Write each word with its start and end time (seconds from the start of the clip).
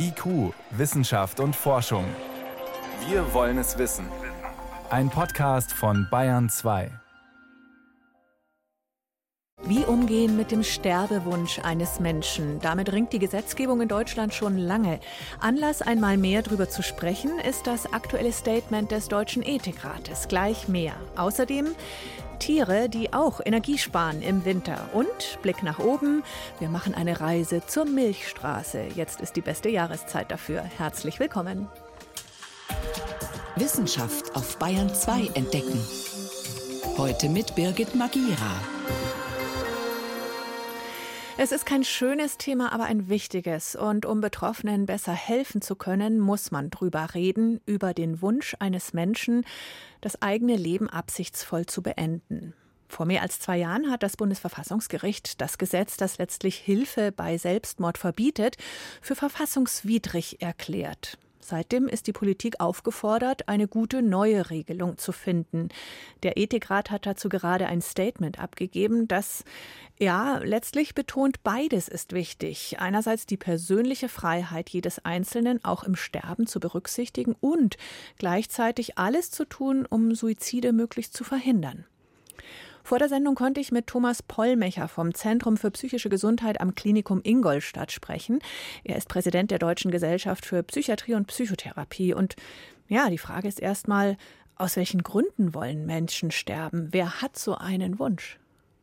IQ, 0.00 0.54
Wissenschaft 0.70 1.40
und 1.40 1.56
Forschung. 1.56 2.04
Wir 3.08 3.34
wollen 3.34 3.58
es 3.58 3.78
wissen. 3.78 4.06
Ein 4.90 5.10
Podcast 5.10 5.72
von 5.72 6.06
Bayern 6.08 6.48
2. 6.48 6.90
Wie 9.64 9.84
umgehen 9.84 10.36
mit 10.36 10.52
dem 10.52 10.62
Sterbewunsch 10.62 11.58
eines 11.58 11.98
Menschen? 11.98 12.60
Damit 12.60 12.92
ringt 12.92 13.12
die 13.12 13.18
Gesetzgebung 13.18 13.80
in 13.80 13.88
Deutschland 13.88 14.32
schon 14.32 14.56
lange. 14.56 15.00
Anlass, 15.40 15.82
einmal 15.82 16.16
mehr 16.16 16.42
darüber 16.42 16.68
zu 16.68 16.82
sprechen, 16.82 17.40
ist 17.40 17.66
das 17.66 17.92
aktuelle 17.92 18.32
Statement 18.32 18.92
des 18.92 19.08
Deutschen 19.08 19.42
Ethikrates. 19.42 20.28
Gleich 20.28 20.68
mehr. 20.68 20.94
Außerdem 21.16 21.74
Tiere, 22.38 22.88
die 22.88 23.12
auch 23.12 23.40
Energie 23.44 23.78
sparen 23.78 24.22
im 24.22 24.44
Winter. 24.44 24.88
Und 24.92 25.38
Blick 25.42 25.62
nach 25.62 25.78
oben, 25.78 26.22
wir 26.58 26.68
machen 26.68 26.94
eine 26.94 27.20
Reise 27.20 27.62
zur 27.66 27.84
Milchstraße. 27.84 28.88
Jetzt 28.94 29.20
ist 29.20 29.36
die 29.36 29.40
beste 29.40 29.68
Jahreszeit 29.68 30.30
dafür. 30.30 30.62
Herzlich 30.62 31.20
willkommen. 31.20 31.68
Wissenschaft 33.56 34.34
auf 34.36 34.58
Bayern 34.58 34.94
2 34.94 35.30
entdecken. 35.34 35.80
Heute 36.96 37.28
mit 37.28 37.54
Birgit 37.54 37.94
Magira. 37.94 38.60
Es 41.40 41.52
ist 41.52 41.66
kein 41.66 41.84
schönes 41.84 42.36
Thema, 42.36 42.72
aber 42.72 42.86
ein 42.86 43.08
wichtiges. 43.08 43.76
Und 43.76 44.04
um 44.06 44.20
Betroffenen 44.20 44.86
besser 44.86 45.12
helfen 45.12 45.62
zu 45.62 45.76
können, 45.76 46.18
muss 46.18 46.50
man 46.50 46.68
drüber 46.68 47.14
reden, 47.14 47.60
über 47.64 47.94
den 47.94 48.20
Wunsch 48.20 48.56
eines 48.58 48.92
Menschen, 48.92 49.44
das 50.00 50.20
eigene 50.20 50.56
Leben 50.56 50.90
absichtsvoll 50.90 51.64
zu 51.66 51.80
beenden. 51.80 52.54
Vor 52.88 53.06
mehr 53.06 53.22
als 53.22 53.38
zwei 53.38 53.56
Jahren 53.56 53.88
hat 53.88 54.02
das 54.02 54.16
Bundesverfassungsgericht 54.16 55.40
das 55.40 55.58
Gesetz, 55.58 55.96
das 55.96 56.18
letztlich 56.18 56.56
Hilfe 56.56 57.12
bei 57.12 57.38
Selbstmord 57.38 57.98
verbietet, 57.98 58.56
für 59.00 59.14
verfassungswidrig 59.14 60.42
erklärt. 60.42 61.18
Seitdem 61.40 61.88
ist 61.88 62.06
die 62.06 62.12
Politik 62.12 62.60
aufgefordert, 62.60 63.48
eine 63.48 63.68
gute 63.68 64.02
neue 64.02 64.50
Regelung 64.50 64.98
zu 64.98 65.12
finden. 65.12 65.68
Der 66.22 66.36
Ethikrat 66.36 66.90
hat 66.90 67.06
dazu 67.06 67.28
gerade 67.28 67.66
ein 67.66 67.80
Statement 67.80 68.38
abgegeben, 68.38 69.08
das 69.08 69.44
ja 69.98 70.38
letztlich 70.38 70.94
betont, 70.94 71.42
beides 71.42 71.88
ist 71.88 72.12
wichtig. 72.12 72.76
Einerseits 72.78 73.26
die 73.26 73.36
persönliche 73.36 74.08
Freiheit 74.08 74.68
jedes 74.70 75.04
Einzelnen 75.04 75.64
auch 75.64 75.84
im 75.84 75.96
Sterben 75.96 76.46
zu 76.46 76.60
berücksichtigen 76.60 77.34
und 77.40 77.76
gleichzeitig 78.18 78.98
alles 78.98 79.30
zu 79.30 79.44
tun, 79.44 79.86
um 79.88 80.14
Suizide 80.14 80.72
möglichst 80.72 81.14
zu 81.14 81.24
verhindern. 81.24 81.84
Vor 82.88 82.98
der 82.98 83.10
Sendung 83.10 83.34
konnte 83.34 83.60
ich 83.60 83.70
mit 83.70 83.86
Thomas 83.86 84.22
Pollmecher 84.22 84.88
vom 84.88 85.12
Zentrum 85.12 85.58
für 85.58 85.70
psychische 85.70 86.08
Gesundheit 86.08 86.58
am 86.58 86.74
Klinikum 86.74 87.20
Ingolstadt 87.22 87.92
sprechen. 87.92 88.38
Er 88.82 88.96
ist 88.96 89.10
Präsident 89.10 89.50
der 89.50 89.58
Deutschen 89.58 89.90
Gesellschaft 89.90 90.46
für 90.46 90.62
Psychiatrie 90.62 91.12
und 91.12 91.26
Psychotherapie. 91.26 92.14
Und 92.14 92.36
ja, 92.88 93.10
die 93.10 93.18
Frage 93.18 93.46
ist 93.46 93.60
erstmal, 93.60 94.16
aus 94.56 94.76
welchen 94.76 95.02
Gründen 95.02 95.52
wollen 95.52 95.84
Menschen 95.84 96.30
sterben? 96.30 96.88
Wer 96.90 97.20
hat 97.20 97.36
so 97.36 97.56
einen 97.56 97.98
Wunsch? 97.98 98.38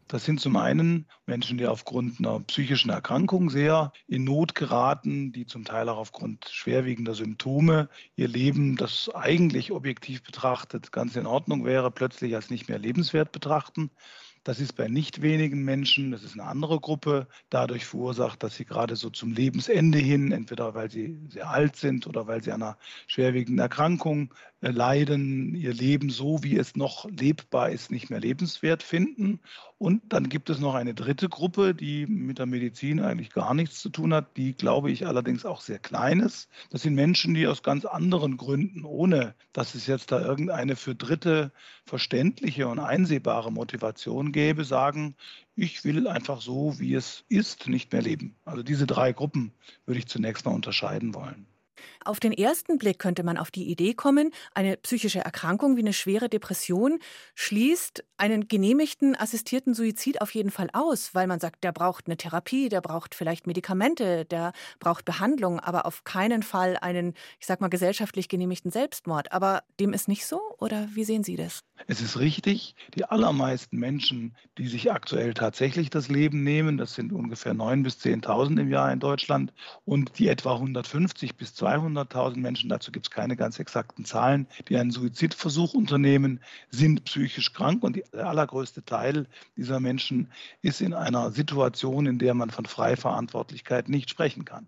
Das 0.08 0.24
sind 0.24 0.40
zum 0.40 0.56
einen 0.56 1.08
Menschen, 1.26 1.58
die 1.58 1.66
aufgrund 1.66 2.20
einer 2.20 2.40
psychischen 2.42 2.92
Erkrankung 2.92 3.50
sehr 3.50 3.92
in 4.08 4.24
Not 4.24 4.54
geraten, 4.54 5.32
die 5.32 5.48
zum 5.48 5.66
Teil 5.66 5.90
auch 5.90 5.98
aufgrund 5.98 6.46
schwerwiegender 6.48 7.16
Symptome 7.16 7.90
ihr 8.16 8.28
Leben, 8.28 8.76
das 8.76 9.10
eigentlich 9.16 9.72
objektiv 9.72 10.22
betrachtet 10.22 10.92
ganz 10.92 11.16
in 11.16 11.26
Ordnung 11.26 11.66
wäre, 11.66 11.90
plötzlich 11.90 12.36
als 12.36 12.52
nicht 12.52 12.70
mehr 12.70 12.78
lebenswert 12.78 13.32
betrachten. 13.32 13.90
Das 14.44 14.60
ist 14.60 14.74
bei 14.74 14.88
nicht 14.88 15.24
wenigen 15.24 15.64
Menschen, 15.64 16.12
das 16.12 16.22
ist 16.22 16.34
eine 16.34 16.48
andere 16.48 16.80
Gruppe, 16.80 17.28
dadurch 17.50 17.84
verursacht, 17.84 18.44
dass 18.44 18.56
sie 18.56 18.66
gerade 18.66 18.96
so 18.96 19.10
zum 19.10 19.32
Lebensende 19.32 19.98
hin, 19.98 20.32
entweder 20.32 20.76
weil 20.76 20.92
sie 20.92 21.18
sehr 21.30 21.50
alt 21.50 21.78
sind 21.78 22.06
oder 22.06 22.28
weil 22.28 22.44
sie 22.44 22.52
einer 22.52 22.78
schwerwiegenden 23.08 23.58
Erkrankung 23.58 24.32
leiden, 24.72 25.56
ihr 25.56 25.74
Leben 25.74 26.10
so, 26.10 26.44
wie 26.44 26.58
es 26.58 26.76
noch 26.76 27.10
lebbar 27.10 27.70
ist, 27.70 27.92
nicht 27.92 28.10
mehr 28.10 28.20
lebenswert 28.20 28.84
finden. 28.84 29.40
Und 29.78 30.02
dann 30.14 30.30
gibt 30.30 30.50
es 30.50 30.60
noch 30.60 30.74
eine 30.74 30.94
dritte 30.94 31.30
Gruppe, 31.30 31.76
die 31.76 32.06
mit 32.08 32.40
der 32.40 32.46
Medizin 32.46 33.00
eigentlich 33.00 33.32
gar 33.32 33.54
nichts 33.54 33.82
zu 33.82 33.90
tun 33.90 34.14
hat, 34.14 34.38
die, 34.38 34.54
glaube 34.54 34.92
ich, 34.92 35.06
allerdings 35.06 35.46
auch 35.46 35.62
sehr 35.62 35.80
klein 35.80 36.20
ist. 36.20 36.50
Das 36.70 36.82
sind 36.82 36.96
Menschen, 36.96 37.34
die 37.34 37.48
aus 37.48 37.64
ganz 37.64 37.86
anderen 37.86 38.38
Gründen, 38.38 38.86
ohne 38.86 39.36
dass 39.54 39.76
es 39.76 39.88
jetzt 39.88 40.12
da 40.12 40.22
irgendeine 40.22 40.76
für 40.76 40.96
Dritte 40.96 41.52
verständliche 41.86 42.68
und 42.68 42.80
einsehbare 42.80 43.52
Motivation 43.52 44.32
gäbe, 44.32 44.64
sagen, 44.64 45.16
ich 45.56 45.84
will 45.84 46.08
einfach 46.08 46.42
so, 46.42 46.80
wie 46.80 46.94
es 46.96 47.24
ist, 47.30 47.68
nicht 47.68 47.92
mehr 47.92 48.02
leben. 48.02 48.36
Also 48.46 48.64
diese 48.64 48.88
drei 48.88 49.14
Gruppen 49.14 49.54
würde 49.86 50.00
ich 50.00 50.08
zunächst 50.08 50.46
mal 50.46 50.54
unterscheiden 50.54 51.14
wollen. 51.14 51.46
Auf 52.06 52.20
den 52.20 52.34
ersten 52.34 52.78
Blick 52.78 53.00
könnte 53.00 53.24
man 53.24 53.36
auf 53.36 53.50
die 53.50 53.68
Idee 53.68 53.96
kommen, 53.96 54.32
eine 54.54 54.78
psychische 54.78 55.22
Erkrankung 55.22 55.76
wie 55.76 55.82
eine 55.82 55.92
schwere 55.92 56.30
Depression 56.30 57.00
schließt 57.34 58.04
einen 58.18 58.48
genehmigten 58.48 59.16
assistierten 59.16 59.74
Suizid 59.74 60.22
auf 60.22 60.36
jeden 60.36 60.52
Fall 60.52 60.70
aus, 60.72 61.16
weil 61.16 61.26
man 61.26 61.40
sagt, 61.40 61.64
der 61.64 61.72
braucht 61.72 62.06
eine 62.06 62.16
Therapie, 62.16 62.70
der 62.70 62.82
braucht 62.82 63.16
vielleicht 63.16 63.48
Medikamente, 63.48 64.24
der 64.26 64.54
braucht 64.80 65.04
Behandlung, 65.04 65.60
aber 65.60 65.88
auf 65.88 66.04
keinen 66.04 66.44
Fall 66.44 66.78
einen, 66.80 67.16
ich 67.40 67.48
sag 67.48 67.60
mal, 67.60 67.70
gesellschaftlich 67.70 68.30
genehmigten 68.30 68.70
Selbstmord. 68.70 69.32
Aber 69.32 69.64
dem 69.80 69.92
ist 69.92 70.08
nicht 70.08 70.28
so 70.28 70.40
oder 70.60 70.88
wie 70.94 71.06
sehen 71.06 71.24
Sie 71.24 71.36
das? 71.36 71.64
Es 71.88 72.02
ist 72.02 72.20
richtig, 72.20 72.76
die 72.94 73.06
allermeisten 73.06 73.78
Menschen, 73.78 74.36
die 74.60 74.68
sich 74.68 74.92
aktuell 74.92 75.34
tatsächlich 75.34 75.90
das 75.90 76.08
Leben 76.08 76.44
nehmen, 76.44 76.78
das 76.78 76.94
sind 76.94 77.12
ungefähr 77.12 77.54
9.000 77.54 77.84
bis 77.84 77.98
10.000 77.98 78.62
im 78.62 78.70
Jahr 78.70 78.94
in 78.94 79.00
Deutschland 79.00 79.54
und 79.84 80.20
die 80.20 80.28
etwa 80.28 80.54
150 80.54 81.36
bis 81.36 81.56
200.000 81.96 82.38
Menschen, 82.38 82.70
dazu 82.70 82.92
gibt 82.92 83.08
es 83.08 83.12
keine 83.12 83.36
ganz 83.36 83.60
exakten 83.60 84.06
Zahlen, 84.06 84.48
die 84.70 84.78
einen 84.78 84.92
Suizidversuch 84.92 85.74
unternehmen, 85.74 86.42
sind 86.70 87.06
psychisch 87.06 87.54
krank 87.54 87.84
und 87.84 87.96
der 88.14 88.28
allergrößte 88.28 88.84
Teil 88.84 89.28
dieser 89.56 89.80
Menschen 89.80 90.32
ist 90.62 90.82
in 90.82 90.94
einer 90.94 91.32
Situation, 91.32 92.06
in 92.06 92.20
der 92.20 92.34
man 92.34 92.50
von 92.50 92.66
Freiverantwortlichkeit 92.66 93.90
nicht 93.90 94.10
sprechen 94.10 94.46
kann. 94.46 94.68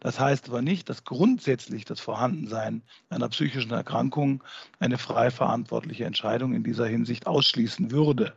Das 0.00 0.20
heißt 0.20 0.48
aber 0.48 0.62
nicht, 0.62 0.88
dass 0.88 1.04
grundsätzlich 1.04 1.84
das 1.84 2.00
Vorhandensein 2.00 2.82
einer 3.10 3.28
psychischen 3.28 3.72
Erkrankung 3.72 4.42
eine 4.78 4.98
frei 4.98 5.30
verantwortliche 5.30 6.04
Entscheidung 6.04 6.54
in 6.54 6.64
dieser 6.64 6.86
Hinsicht 6.86 7.26
ausschließen 7.26 7.90
würde. 7.90 8.34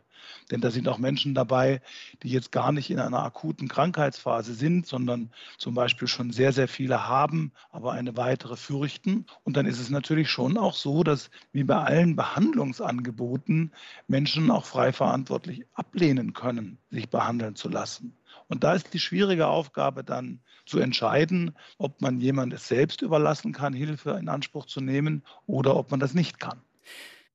Denn 0.50 0.60
da 0.60 0.70
sind 0.70 0.88
auch 0.88 0.98
Menschen 0.98 1.34
dabei, 1.34 1.80
die 2.22 2.30
jetzt 2.30 2.52
gar 2.52 2.72
nicht 2.72 2.90
in 2.90 2.98
einer 2.98 3.22
akuten 3.22 3.68
Krankheitsphase 3.68 4.54
sind, 4.54 4.86
sondern 4.86 5.30
zum 5.58 5.74
Beispiel 5.74 6.08
schon 6.08 6.32
sehr, 6.32 6.52
sehr 6.52 6.68
viele 6.68 7.06
haben, 7.06 7.52
aber 7.70 7.92
eine 7.92 8.16
weitere 8.16 8.56
fürchten. 8.56 9.26
Und 9.44 9.56
dann 9.56 9.66
ist 9.66 9.78
es 9.78 9.90
natürlich 9.90 10.30
schon 10.30 10.56
auch 10.56 10.74
so, 10.74 11.02
dass 11.02 11.30
wie 11.52 11.64
bei 11.64 11.76
allen 11.76 12.16
Behandlungsangeboten 12.16 13.72
Menschen 14.06 14.50
auch 14.50 14.64
frei 14.64 14.92
verantwortlich 14.92 15.64
ablehnen 15.74 16.32
können, 16.32 16.78
sich 16.90 17.10
behandeln 17.10 17.54
zu 17.54 17.68
lassen. 17.68 18.16
Und 18.48 18.64
da 18.64 18.74
ist 18.74 18.92
die 18.94 18.98
schwierige 18.98 19.46
Aufgabe 19.46 20.02
dann 20.04 20.40
zu 20.66 20.78
entscheiden, 20.78 21.56
ob 21.78 22.00
man 22.00 22.20
jemand 22.20 22.58
selbst 22.58 23.02
überlassen 23.02 23.52
kann, 23.52 23.72
Hilfe 23.72 24.18
in 24.20 24.28
Anspruch 24.28 24.66
zu 24.66 24.80
nehmen 24.80 25.22
oder 25.46 25.76
ob 25.76 25.90
man 25.90 26.00
das 26.00 26.14
nicht 26.14 26.40
kann. 26.40 26.60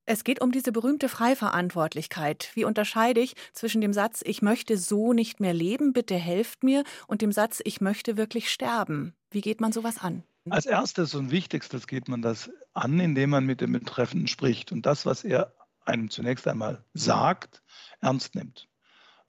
Es 0.05 0.25
geht 0.25 0.41
um 0.41 0.51
diese 0.51 0.73
berühmte 0.73 1.07
Freiverantwortlichkeit. 1.07 2.49
Wie 2.55 2.65
unterscheide 2.65 3.21
ich 3.21 3.35
zwischen 3.53 3.79
dem 3.79 3.93
Satz, 3.93 4.21
ich 4.25 4.41
möchte 4.41 4.77
so 4.77 5.13
nicht 5.13 5.39
mehr 5.39 5.53
leben, 5.53 5.93
bitte 5.93 6.15
helft 6.15 6.63
mir, 6.63 6.83
und 7.07 7.21
dem 7.21 7.31
Satz, 7.31 7.61
ich 7.63 7.79
möchte 7.79 8.17
wirklich 8.17 8.51
sterben? 8.51 9.13
Wie 9.31 9.39
geht 9.39 9.61
man 9.61 9.71
sowas 9.71 9.99
an? 9.99 10.23
Als 10.49 10.65
erstes 10.65 11.15
und 11.15 11.31
wichtigstes 11.31 11.87
geht 11.87 12.09
man 12.09 12.21
das 12.21 12.51
an, 12.73 12.99
indem 12.99 13.29
man 13.29 13.45
mit 13.45 13.61
dem 13.61 13.71
Betreffenden 13.71 14.27
spricht 14.27 14.73
und 14.73 14.85
das, 14.85 15.05
was 15.05 15.23
er 15.23 15.53
einem 15.85 16.09
zunächst 16.09 16.47
einmal 16.47 16.83
sagt, 16.93 17.61
ernst 18.01 18.35
nimmt. 18.35 18.67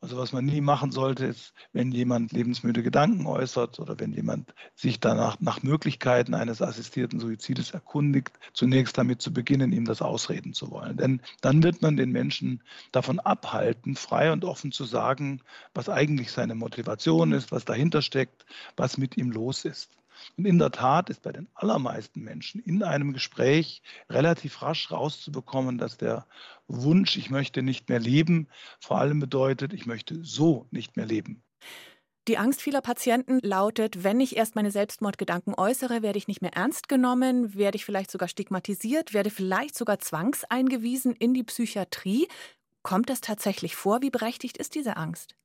Also 0.05 0.19
was 0.19 0.35
man 0.35 0.45
nie 0.45 0.61
machen 0.61 0.93
sollte, 0.93 1.25
ist, 1.25 1.55
wenn 1.73 1.91
jemand 1.91 2.31
lebensmüde 2.31 2.83
Gedanken 2.83 3.25
äußert 3.25 3.81
oder 3.81 3.99
wenn 3.99 4.13
jemand 4.13 4.53
sich 4.75 5.01
danach 5.01 5.41
nach 5.41 5.63
Möglichkeiten 5.63 6.35
eines 6.35 6.61
assistierten 6.61 7.21
Suizides 7.21 7.71
erkundigt, 7.71 8.39
zunächst 8.53 8.99
damit 8.99 9.23
zu 9.23 9.33
beginnen, 9.33 9.73
ihm 9.73 9.87
das 9.87 10.03
ausreden 10.03 10.53
zu 10.53 10.71
wollen. 10.71 10.99
Denn 10.99 11.23
dann 11.41 11.63
wird 11.63 11.81
man 11.81 11.97
den 11.97 12.13
Menschen 12.13 12.63
davon 12.93 13.19
abhalten, 13.19 13.97
frei 13.97 14.31
und 14.31 14.45
offen 14.45 14.73
zu 14.73 14.85
sagen, 14.85 15.41
was 15.73 15.89
eigentlich 15.89 16.33
seine 16.33 16.55
Motivation 16.55 17.33
ist, 17.33 17.51
was 17.51 17.65
dahinter 17.65 18.03
steckt, 18.03 18.45
was 18.77 18.99
mit 18.99 19.17
ihm 19.17 19.31
los 19.31 19.65
ist. 19.65 19.91
Und 20.37 20.47
in 20.47 20.59
der 20.59 20.71
Tat 20.71 21.11
ist 21.11 21.23
bei 21.23 21.33
den 21.33 21.49
allermeisten 21.55 22.21
Menschen 22.21 22.61
in 22.61 22.83
einem 22.83 23.13
Gespräch 23.13 23.83
relativ 24.09 24.63
rasch 24.63 24.91
rauszubekommen, 24.91 25.79
dass 25.79 25.97
der 25.97 26.27
Wunsch, 26.69 27.17
ich 27.17 27.31
möchte 27.31 27.63
nicht 27.63 27.89
mehr 27.89 28.01
leben, 28.01 28.49
vor 28.81 28.99
allem 28.99 29.21
bedeutet, 29.21 29.73
ich 29.73 29.87
möchte 29.87 30.25
so 30.25 30.67
nicht 30.71 30.97
mehr 30.97 31.07
leben. 31.07 31.43
Die 32.27 32.39
Angst 32.39 32.63
vieler 32.63 32.81
Patienten 32.81 33.39
lautet, 33.43 34.03
wenn 34.03 34.19
ich 34.19 34.37
erst 34.37 34.55
meine 34.55 34.71
Selbstmordgedanken 34.71 35.55
äußere, 35.55 36.01
werde 36.01 36.17
ich 36.17 36.27
nicht 36.27 36.41
mehr 36.41 36.55
ernst 36.55 36.89
genommen, 36.89 37.55
werde 37.55 37.77
ich 37.77 37.85
vielleicht 37.85 38.11
sogar 38.11 38.29
stigmatisiert, 38.29 39.13
werde 39.13 39.29
vielleicht 39.29 39.77
sogar 39.77 39.99
zwangseingewiesen 39.99 41.13
in 41.13 41.35
die 41.35 41.43
Psychiatrie. 41.43 42.27
Kommt 42.83 43.11
das 43.11 43.21
tatsächlich 43.21 43.77
vor? 43.77 44.01
Wie 44.01 44.09
berechtigt 44.09 44.57
ist 44.57 44.75
diese 44.75 44.97
Angst? 44.97 45.37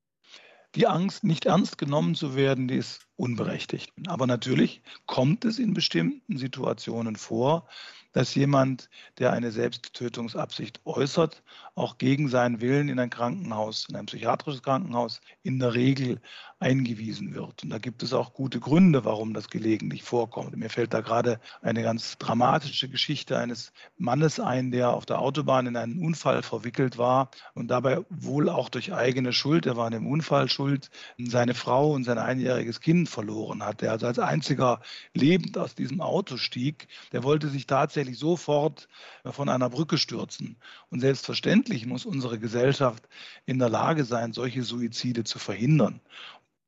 Die 0.75 0.87
Angst, 0.87 1.25
nicht 1.25 1.47
ernst 1.47 1.77
genommen 1.77 2.15
zu 2.15 2.35
werden, 2.35 2.69
die 2.69 2.77
ist 2.77 3.01
unberechtigt. 3.19 3.91
Aber 4.07 4.25
natürlich 4.25 4.81
kommt 5.05 5.45
es 5.45 5.59
in 5.59 5.73
bestimmten 5.73 6.37
Situationen 6.37 7.15
vor, 7.17 7.67
dass 8.13 8.33
jemand, 8.33 8.89
der 9.19 9.33
eine 9.33 9.51
Selbsttötungsabsicht 9.51 10.81
äußert, 10.85 11.43
auch 11.75 11.97
gegen 11.97 12.27
seinen 12.27 12.59
Willen 12.59 12.89
in 12.89 12.99
ein 12.99 13.09
Krankenhaus, 13.09 13.85
in 13.87 13.95
ein 13.95 14.07
psychiatrisches 14.07 14.63
Krankenhaus, 14.63 15.21
in 15.43 15.59
der 15.59 15.73
Regel 15.75 16.19
eingewiesen 16.59 17.33
wird. 17.33 17.63
Und 17.63 17.69
da 17.69 17.77
gibt 17.77 18.03
es 18.03 18.13
auch 18.13 18.33
gute 18.33 18.59
Gründe, 18.59 19.05
warum 19.05 19.33
das 19.33 19.49
gelegentlich 19.49 20.03
vorkommt. 20.03 20.57
Mir 20.57 20.69
fällt 20.69 20.93
da 20.93 21.01
gerade 21.01 21.39
eine 21.61 21.83
ganz 21.83 22.17
dramatische 22.17 22.89
Geschichte 22.89 23.37
eines 23.37 23.71
Mannes 23.97 24.39
ein, 24.39 24.71
der 24.71 24.91
auf 24.91 25.05
der 25.05 25.19
Autobahn 25.19 25.67
in 25.67 25.77
einen 25.77 26.03
Unfall 26.03 26.41
verwickelt 26.43 26.97
war 26.97 27.29
und 27.53 27.69
dabei 27.69 28.03
wohl 28.09 28.49
auch 28.49 28.69
durch 28.69 28.93
eigene 28.93 29.31
Schuld, 29.31 29.65
er 29.65 29.77
war 29.77 29.85
an 29.85 29.93
dem 29.93 30.07
Unfall 30.07 30.49
schuld, 30.49 30.89
seine 31.17 31.53
Frau 31.53 31.93
und 31.93 32.03
sein 32.03 32.17
einjähriges 32.17 32.81
Kind 32.81 33.08
verloren 33.09 33.63
hat. 33.63 33.81
Der 33.81 33.91
also 33.91 34.07
als 34.07 34.19
einziger 34.19 34.81
lebend 35.13 35.57
aus 35.57 35.75
diesem 35.75 36.01
Auto 36.01 36.37
stieg. 36.37 36.87
Der 37.11 37.23
wollte 37.23 37.49
sich 37.49 37.67
tatsächlich 37.67 38.17
sofort 38.17 38.87
von 39.25 39.49
einer 39.49 39.69
Brücke 39.69 39.97
stürzen. 39.97 40.57
Und 40.89 41.01
selbstverständlich 41.01 41.85
muss 41.85 42.05
unsere 42.05 42.39
Gesellschaft 42.39 43.09
in 43.45 43.59
der 43.59 43.69
Lage 43.69 44.05
sein, 44.05 44.33
solche 44.33 44.63
Suizide 44.63 45.23
zu 45.23 45.39
verhindern. 45.39 46.01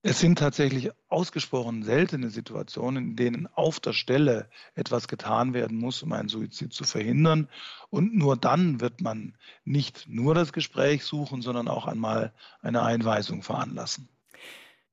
Es 0.03 0.19
sind 0.19 0.39
tatsächlich 0.39 0.89
ausgesprochen 1.09 1.83
seltene 1.83 2.31
Situationen, 2.31 3.09
in 3.09 3.15
denen 3.15 3.47
auf 3.47 3.79
der 3.79 3.93
Stelle 3.93 4.49
etwas 4.73 5.07
getan 5.07 5.53
werden 5.53 5.77
muss, 5.77 6.01
um 6.01 6.11
einen 6.11 6.27
Suizid 6.27 6.73
zu 6.73 6.85
verhindern. 6.85 7.47
Und 7.91 8.15
nur 8.15 8.35
dann 8.35 8.81
wird 8.81 8.99
man 8.99 9.37
nicht 9.63 10.09
nur 10.09 10.33
das 10.33 10.53
Gespräch 10.53 11.05
suchen, 11.05 11.43
sondern 11.43 11.67
auch 11.67 11.85
einmal 11.85 12.33
eine 12.61 12.81
Einweisung 12.81 13.43
veranlassen. 13.43 14.09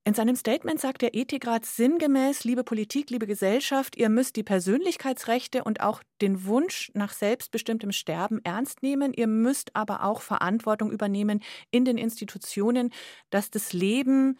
In 0.08 0.14
seinem 0.14 0.36
Statement 0.36 0.80
sagt 0.80 1.02
der 1.02 1.14
Ethikrat 1.14 1.66
sinngemäß, 1.66 2.44
liebe 2.44 2.64
Politik, 2.64 3.10
liebe 3.10 3.26
Gesellschaft, 3.26 3.94
ihr 3.94 4.08
müsst 4.08 4.36
die 4.36 4.42
Persönlichkeitsrechte 4.42 5.64
und 5.64 5.82
auch 5.82 6.02
den 6.22 6.46
Wunsch 6.46 6.90
nach 6.94 7.12
selbstbestimmtem 7.12 7.92
Sterben 7.92 8.40
ernst 8.42 8.82
nehmen. 8.82 9.12
Ihr 9.12 9.26
müsst 9.26 9.76
aber 9.76 10.04
auch 10.04 10.22
Verantwortung 10.22 10.90
übernehmen 10.92 11.42
in 11.70 11.84
den 11.84 11.98
Institutionen, 11.98 12.90
dass 13.28 13.50
das 13.50 13.74
Leben 13.74 14.38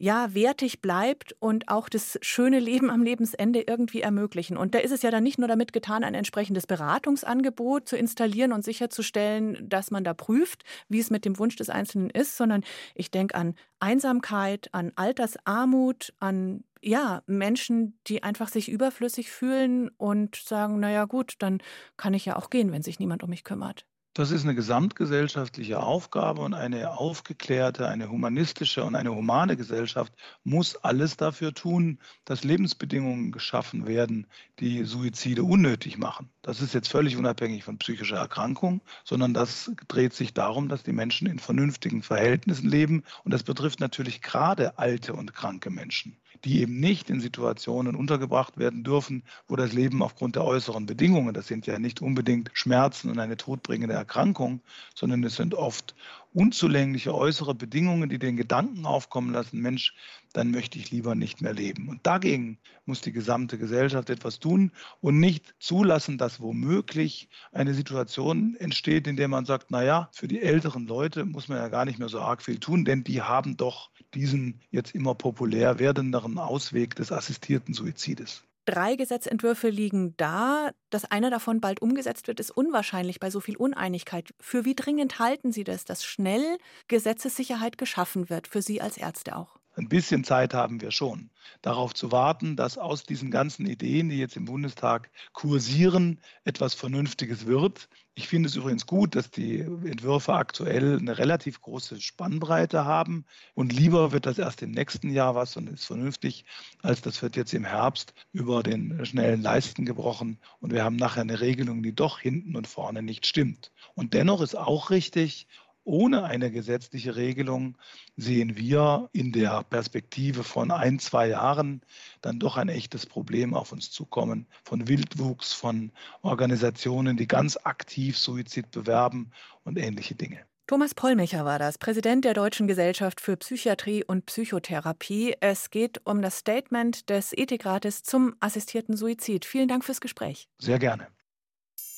ja, 0.00 0.32
wertig 0.32 0.80
bleibt 0.80 1.36
und 1.40 1.68
auch 1.68 1.90
das 1.90 2.18
schöne 2.22 2.58
Leben 2.58 2.88
am 2.88 3.02
Lebensende 3.02 3.60
irgendwie 3.60 4.00
ermöglichen. 4.00 4.56
Und 4.56 4.74
da 4.74 4.78
ist 4.78 4.92
es 4.92 5.02
ja 5.02 5.10
dann 5.10 5.22
nicht 5.22 5.38
nur 5.38 5.46
damit 5.46 5.74
getan, 5.74 6.04
ein 6.04 6.14
entsprechendes 6.14 6.66
Beratungsangebot 6.66 7.86
zu 7.86 7.98
installieren 7.98 8.54
und 8.54 8.64
sicherzustellen, 8.64 9.68
dass 9.68 9.90
man 9.90 10.02
da 10.02 10.14
prüft, 10.14 10.64
wie 10.88 11.00
es 11.00 11.10
mit 11.10 11.26
dem 11.26 11.38
Wunsch 11.38 11.56
des 11.56 11.68
Einzelnen 11.68 12.08
ist, 12.08 12.38
sondern 12.38 12.64
ich 12.94 13.10
denke 13.10 13.34
an 13.34 13.54
Einsamkeit, 13.78 14.70
an 14.72 14.92
Altersarmut, 14.96 16.14
an 16.18 16.64
ja, 16.80 17.22
Menschen, 17.26 17.98
die 18.06 18.22
einfach 18.22 18.48
sich 18.48 18.70
überflüssig 18.70 19.30
fühlen 19.30 19.90
und 19.98 20.34
sagen, 20.34 20.80
naja 20.80 21.04
gut, 21.04 21.34
dann 21.40 21.58
kann 21.98 22.14
ich 22.14 22.24
ja 22.24 22.36
auch 22.36 22.48
gehen, 22.48 22.72
wenn 22.72 22.82
sich 22.82 23.00
niemand 23.00 23.22
um 23.22 23.28
mich 23.28 23.44
kümmert. 23.44 23.84
Das 24.12 24.32
ist 24.32 24.42
eine 24.42 24.56
gesamtgesellschaftliche 24.56 25.80
Aufgabe 25.80 26.40
und 26.40 26.52
eine 26.52 26.98
aufgeklärte, 26.98 27.86
eine 27.86 28.10
humanistische 28.10 28.82
und 28.82 28.96
eine 28.96 29.14
humane 29.14 29.56
Gesellschaft 29.56 30.12
muss 30.42 30.74
alles 30.74 31.16
dafür 31.16 31.54
tun, 31.54 32.00
dass 32.24 32.42
Lebensbedingungen 32.42 33.30
geschaffen 33.30 33.86
werden, 33.86 34.26
die 34.58 34.82
Suizide 34.82 35.44
unnötig 35.44 35.96
machen. 35.96 36.28
Das 36.42 36.60
ist 36.60 36.74
jetzt 36.74 36.88
völlig 36.88 37.16
unabhängig 37.16 37.62
von 37.62 37.78
psychischer 37.78 38.16
Erkrankung, 38.16 38.80
sondern 39.04 39.32
das 39.32 39.70
dreht 39.86 40.12
sich 40.12 40.34
darum, 40.34 40.68
dass 40.68 40.82
die 40.82 40.92
Menschen 40.92 41.28
in 41.28 41.38
vernünftigen 41.38 42.02
Verhältnissen 42.02 42.68
leben. 42.68 43.04
Und 43.22 43.32
das 43.32 43.44
betrifft 43.44 43.78
natürlich 43.78 44.22
gerade 44.22 44.76
alte 44.76 45.12
und 45.12 45.34
kranke 45.34 45.70
Menschen 45.70 46.16
die 46.44 46.60
eben 46.60 46.80
nicht 46.80 47.10
in 47.10 47.20
Situationen 47.20 47.94
untergebracht 47.94 48.58
werden 48.58 48.84
dürfen, 48.84 49.22
wo 49.48 49.56
das 49.56 49.72
Leben 49.72 50.02
aufgrund 50.02 50.36
der 50.36 50.44
äußeren 50.44 50.86
Bedingungen, 50.86 51.34
das 51.34 51.46
sind 51.46 51.66
ja 51.66 51.78
nicht 51.78 52.00
unbedingt 52.00 52.50
Schmerzen 52.54 53.10
und 53.10 53.18
eine 53.18 53.36
todbringende 53.36 53.94
Erkrankung, 53.94 54.60
sondern 54.94 55.22
es 55.24 55.36
sind 55.36 55.54
oft 55.54 55.94
unzulängliche 56.32 57.14
äußere 57.14 57.54
Bedingungen, 57.54 58.08
die 58.08 58.18
den 58.18 58.36
Gedanken 58.36 58.86
aufkommen 58.86 59.32
lassen, 59.32 59.60
Mensch, 59.60 59.94
dann 60.32 60.50
möchte 60.50 60.78
ich 60.78 60.90
lieber 60.90 61.14
nicht 61.14 61.40
mehr 61.42 61.52
leben. 61.52 61.88
Und 61.88 62.06
dagegen 62.06 62.58
muss 62.84 63.00
die 63.00 63.12
gesamte 63.12 63.58
Gesellschaft 63.58 64.10
etwas 64.10 64.38
tun 64.38 64.72
und 65.00 65.18
nicht 65.18 65.54
zulassen, 65.58 66.18
dass 66.18 66.40
womöglich 66.40 67.28
eine 67.52 67.74
Situation 67.74 68.56
entsteht, 68.56 69.06
in 69.06 69.16
der 69.16 69.28
man 69.28 69.44
sagt, 69.44 69.70
naja, 69.70 70.08
für 70.12 70.28
die 70.28 70.40
älteren 70.40 70.86
Leute 70.86 71.24
muss 71.24 71.48
man 71.48 71.58
ja 71.58 71.68
gar 71.68 71.84
nicht 71.84 71.98
mehr 71.98 72.08
so 72.08 72.20
arg 72.20 72.42
viel 72.42 72.58
tun, 72.58 72.84
denn 72.84 73.04
die 73.04 73.22
haben 73.22 73.56
doch 73.56 73.90
diesen 74.14 74.60
jetzt 74.70 74.94
immer 74.94 75.14
populär 75.14 75.78
werdenderen 75.78 76.38
Ausweg 76.38 76.94
des 76.96 77.12
assistierten 77.12 77.74
Suizides. 77.74 78.44
Drei 78.70 78.94
Gesetzentwürfe 78.94 79.68
liegen 79.68 80.16
da. 80.16 80.70
Dass 80.90 81.04
einer 81.04 81.28
davon 81.30 81.60
bald 81.60 81.82
umgesetzt 81.82 82.28
wird, 82.28 82.38
ist 82.38 82.52
unwahrscheinlich 82.52 83.18
bei 83.18 83.28
so 83.28 83.40
viel 83.40 83.56
Uneinigkeit. 83.56 84.32
Für 84.38 84.64
wie 84.64 84.76
dringend 84.76 85.18
halten 85.18 85.50
Sie 85.50 85.64
das, 85.64 85.84
dass 85.84 86.04
schnell 86.04 86.56
Gesetzessicherheit 86.86 87.78
geschaffen 87.78 88.30
wird, 88.30 88.46
für 88.46 88.62
Sie 88.62 88.80
als 88.80 88.96
Ärzte 88.96 89.34
auch? 89.34 89.59
Ein 89.80 89.88
bisschen 89.88 90.24
Zeit 90.24 90.52
haben 90.52 90.82
wir 90.82 90.90
schon, 90.90 91.30
darauf 91.62 91.94
zu 91.94 92.12
warten, 92.12 92.54
dass 92.54 92.76
aus 92.76 93.04
diesen 93.04 93.30
ganzen 93.30 93.64
Ideen, 93.64 94.10
die 94.10 94.18
jetzt 94.18 94.36
im 94.36 94.44
Bundestag 94.44 95.10
kursieren, 95.32 96.20
etwas 96.44 96.74
Vernünftiges 96.74 97.46
wird. 97.46 97.88
Ich 98.14 98.28
finde 98.28 98.50
es 98.50 98.56
übrigens 98.56 98.84
gut, 98.84 99.16
dass 99.16 99.30
die 99.30 99.60
Entwürfe 99.60 100.34
aktuell 100.34 100.98
eine 100.98 101.16
relativ 101.16 101.62
große 101.62 101.98
Spannbreite 101.98 102.84
haben. 102.84 103.24
Und 103.54 103.72
lieber 103.72 104.12
wird 104.12 104.26
das 104.26 104.38
erst 104.38 104.60
im 104.60 104.72
nächsten 104.72 105.08
Jahr 105.08 105.34
was 105.34 105.56
und 105.56 105.70
ist 105.70 105.86
vernünftig, 105.86 106.44
als 106.82 107.00
das 107.00 107.22
wird 107.22 107.36
jetzt 107.36 107.54
im 107.54 107.64
Herbst 107.64 108.12
über 108.32 108.62
den 108.62 109.06
schnellen 109.06 109.40
Leisten 109.40 109.86
gebrochen. 109.86 110.38
Und 110.60 110.74
wir 110.74 110.84
haben 110.84 110.96
nachher 110.96 111.22
eine 111.22 111.40
Regelung, 111.40 111.82
die 111.82 111.94
doch 111.94 112.20
hinten 112.20 112.54
und 112.54 112.66
vorne 112.66 113.00
nicht 113.00 113.24
stimmt. 113.24 113.72
Und 113.94 114.12
dennoch 114.12 114.42
ist 114.42 114.58
auch 114.58 114.90
richtig, 114.90 115.48
ohne 115.84 116.24
eine 116.24 116.50
gesetzliche 116.50 117.16
Regelung 117.16 117.76
sehen 118.16 118.56
wir 118.56 119.08
in 119.12 119.32
der 119.32 119.62
Perspektive 119.64 120.44
von 120.44 120.70
ein, 120.70 120.98
zwei 120.98 121.28
Jahren 121.28 121.82
dann 122.20 122.38
doch 122.38 122.56
ein 122.56 122.68
echtes 122.68 123.06
Problem 123.06 123.54
auf 123.54 123.72
uns 123.72 123.90
zukommen, 123.90 124.46
von 124.64 124.88
Wildwuchs, 124.88 125.52
von 125.52 125.92
Organisationen, 126.22 127.16
die 127.16 127.26
ganz 127.26 127.56
aktiv 127.64 128.18
Suizid 128.18 128.70
bewerben 128.70 129.30
und 129.64 129.78
ähnliche 129.78 130.14
Dinge. 130.14 130.40
Thomas 130.70 130.94
Pollmecher 130.94 131.44
war 131.44 131.58
das, 131.58 131.78
Präsident 131.78 132.24
der 132.24 132.32
Deutschen 132.32 132.68
Gesellschaft 132.68 133.20
für 133.20 133.36
Psychiatrie 133.36 134.04
und 134.04 134.26
Psychotherapie. 134.26 135.34
Es 135.40 135.70
geht 135.70 136.00
um 136.04 136.22
das 136.22 136.38
Statement 136.38 137.10
des 137.10 137.32
Ethikrates 137.32 138.04
zum 138.04 138.36
assistierten 138.38 138.96
Suizid. 138.96 139.44
Vielen 139.44 139.66
Dank 139.66 139.84
fürs 139.84 140.00
Gespräch. 140.00 140.48
Sehr 140.60 140.78
gerne. 140.78 141.08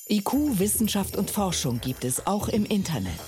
IQ, 0.09 0.59
Wissenschaft 0.59 1.15
und 1.15 1.31
Forschung 1.31 1.79
gibt 1.79 2.03
es 2.03 2.27
auch 2.27 2.49
im 2.49 2.65
Internet. 2.65 3.19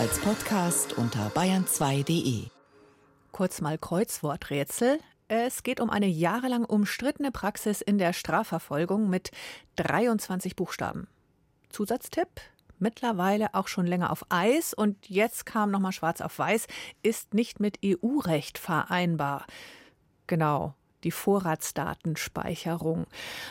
Als 0.00 0.18
Podcast 0.18 0.98
unter 0.98 1.28
bayern2.de. 1.28 2.46
Kurz 3.30 3.60
mal 3.60 3.78
Kreuzworträtsel. 3.78 4.98
Es 5.28 5.62
geht 5.62 5.78
um 5.78 5.90
eine 5.90 6.08
jahrelang 6.08 6.64
umstrittene 6.64 7.30
Praxis 7.30 7.80
in 7.82 7.98
der 7.98 8.12
Strafverfolgung 8.12 9.08
mit 9.08 9.30
23 9.76 10.56
Buchstaben. 10.56 11.06
Zusatztipp: 11.68 12.28
mittlerweile 12.80 13.54
auch 13.54 13.68
schon 13.68 13.86
länger 13.86 14.10
auf 14.10 14.24
Eis 14.28 14.74
und 14.74 15.08
jetzt 15.08 15.46
kam 15.46 15.70
nochmal 15.70 15.92
schwarz 15.92 16.20
auf 16.20 16.36
weiß, 16.36 16.66
ist 17.04 17.32
nicht 17.32 17.60
mit 17.60 17.78
EU-Recht 17.84 18.58
vereinbar. 18.58 19.46
Genau, 20.26 20.74
die 21.04 21.10
Vorratsdatenspeicherung. 21.10 23.06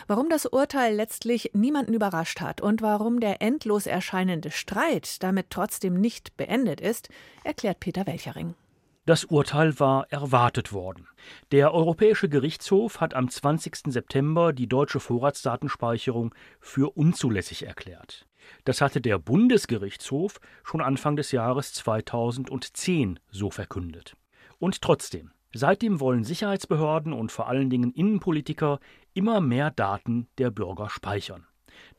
Warum 0.06 0.28
das 0.28 0.46
Urteil 0.46 0.94
letztlich 0.94 1.50
niemanden 1.54 1.94
überrascht 1.94 2.40
hat 2.40 2.60
und 2.60 2.82
warum 2.82 3.20
der 3.20 3.42
endlos 3.42 3.86
erscheinende 3.86 4.50
Streit 4.50 5.22
damit 5.22 5.50
trotzdem 5.50 5.94
nicht 5.94 6.36
beendet 6.36 6.80
ist, 6.80 7.08
erklärt 7.44 7.80
Peter 7.80 8.06
Welchering. 8.06 8.54
Das 9.04 9.24
Urteil 9.24 9.80
war 9.80 10.06
erwartet 10.12 10.72
worden. 10.72 11.08
Der 11.50 11.74
Europäische 11.74 12.28
Gerichtshof 12.28 13.00
hat 13.00 13.14
am 13.14 13.28
20. 13.28 13.92
September 13.92 14.52
die 14.52 14.68
deutsche 14.68 15.00
Vorratsdatenspeicherung 15.00 16.32
für 16.60 16.96
unzulässig 16.96 17.66
erklärt. 17.66 18.28
Das 18.64 18.80
hatte 18.80 19.00
der 19.00 19.18
Bundesgerichtshof 19.18 20.38
schon 20.62 20.80
Anfang 20.80 21.16
des 21.16 21.32
Jahres 21.32 21.72
2010 21.72 23.18
so 23.28 23.50
verkündet. 23.50 24.14
Und 24.60 24.82
trotzdem, 24.82 25.32
Seitdem 25.54 26.00
wollen 26.00 26.24
Sicherheitsbehörden 26.24 27.12
und 27.12 27.30
vor 27.30 27.48
allen 27.48 27.68
Dingen 27.68 27.92
Innenpolitiker 27.92 28.80
immer 29.12 29.40
mehr 29.40 29.70
Daten 29.70 30.28
der 30.38 30.50
Bürger 30.50 30.88
speichern. 30.88 31.46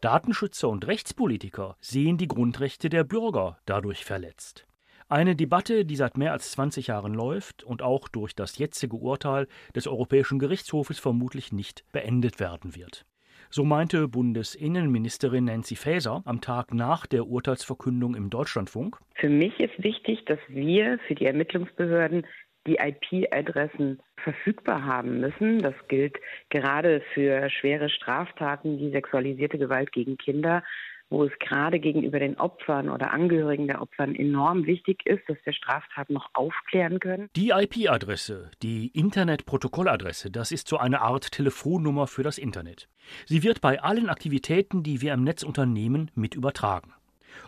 Datenschützer 0.01 0.69
und 0.69 0.87
Rechtspolitiker 0.87 1.77
sehen 1.79 2.17
die 2.17 2.27
Grundrechte 2.27 2.89
der 2.89 3.03
Bürger 3.03 3.57
dadurch 3.65 4.05
verletzt. 4.05 4.65
Eine 5.07 5.35
Debatte, 5.35 5.85
die 5.85 5.95
seit 5.95 6.17
mehr 6.17 6.31
als 6.31 6.51
20 6.51 6.87
Jahren 6.87 7.13
läuft 7.13 7.63
und 7.63 7.81
auch 7.81 8.07
durch 8.07 8.35
das 8.35 8.57
jetzige 8.57 8.95
Urteil 8.95 9.47
des 9.75 9.87
Europäischen 9.87 10.39
Gerichtshofes 10.39 10.97
vermutlich 10.97 11.51
nicht 11.51 11.83
beendet 11.91 12.39
werden 12.39 12.75
wird. 12.75 13.05
So 13.49 13.63
meinte 13.63 14.07
Bundesinnenministerin 14.07 15.45
Nancy 15.45 15.75
Faeser 15.75 16.23
am 16.25 16.41
Tag 16.41 16.73
nach 16.73 17.05
der 17.05 17.27
Urteilsverkündung 17.27 18.15
im 18.15 18.31
Deutschlandfunk. 18.31 18.97
Für 19.15 19.29
mich 19.29 19.59
ist 19.59 19.83
wichtig, 19.83 20.25
dass 20.25 20.39
wir 20.47 20.97
für 21.07 21.13
die 21.13 21.25
Ermittlungsbehörden 21.25 22.25
die 22.67 22.77
IP-Adressen 22.77 23.99
verfügbar 24.23 24.85
haben 24.85 25.19
müssen. 25.19 25.61
Das 25.61 25.75
gilt 25.87 26.17
gerade 26.49 27.01
für 27.13 27.49
schwere 27.49 27.89
Straftaten 27.89 28.79
wie 28.79 28.91
sexualisierte 28.91 29.57
Gewalt 29.57 29.91
gegen 29.91 30.17
Kinder, 30.17 30.63
wo 31.09 31.23
es 31.25 31.31
gerade 31.39 31.79
gegenüber 31.79 32.19
den 32.19 32.39
Opfern 32.39 32.89
oder 32.89 33.11
Angehörigen 33.11 33.67
der 33.67 33.81
Opfern 33.81 34.15
enorm 34.15 34.65
wichtig 34.65 35.05
ist, 35.05 35.21
dass 35.27 35.37
wir 35.43 35.53
Straftaten 35.53 36.13
noch 36.13 36.29
aufklären 36.33 36.99
können. 36.99 37.29
Die 37.35 37.49
IP-Adresse, 37.49 38.49
die 38.63 38.87
Internetprotokolladresse, 38.87 40.31
das 40.31 40.51
ist 40.51 40.67
so 40.67 40.77
eine 40.77 41.01
Art 41.01 41.31
Telefonnummer 41.31 42.07
für 42.07 42.23
das 42.23 42.37
Internet. 42.37 42.89
Sie 43.25 43.43
wird 43.43 43.61
bei 43.61 43.81
allen 43.81 44.09
Aktivitäten, 44.09 44.81
die 44.81 45.01
wir 45.01 45.13
im 45.13 45.23
Netz 45.23 45.43
unternehmen, 45.43 46.09
mit 46.15 46.33
übertragen. 46.33 46.93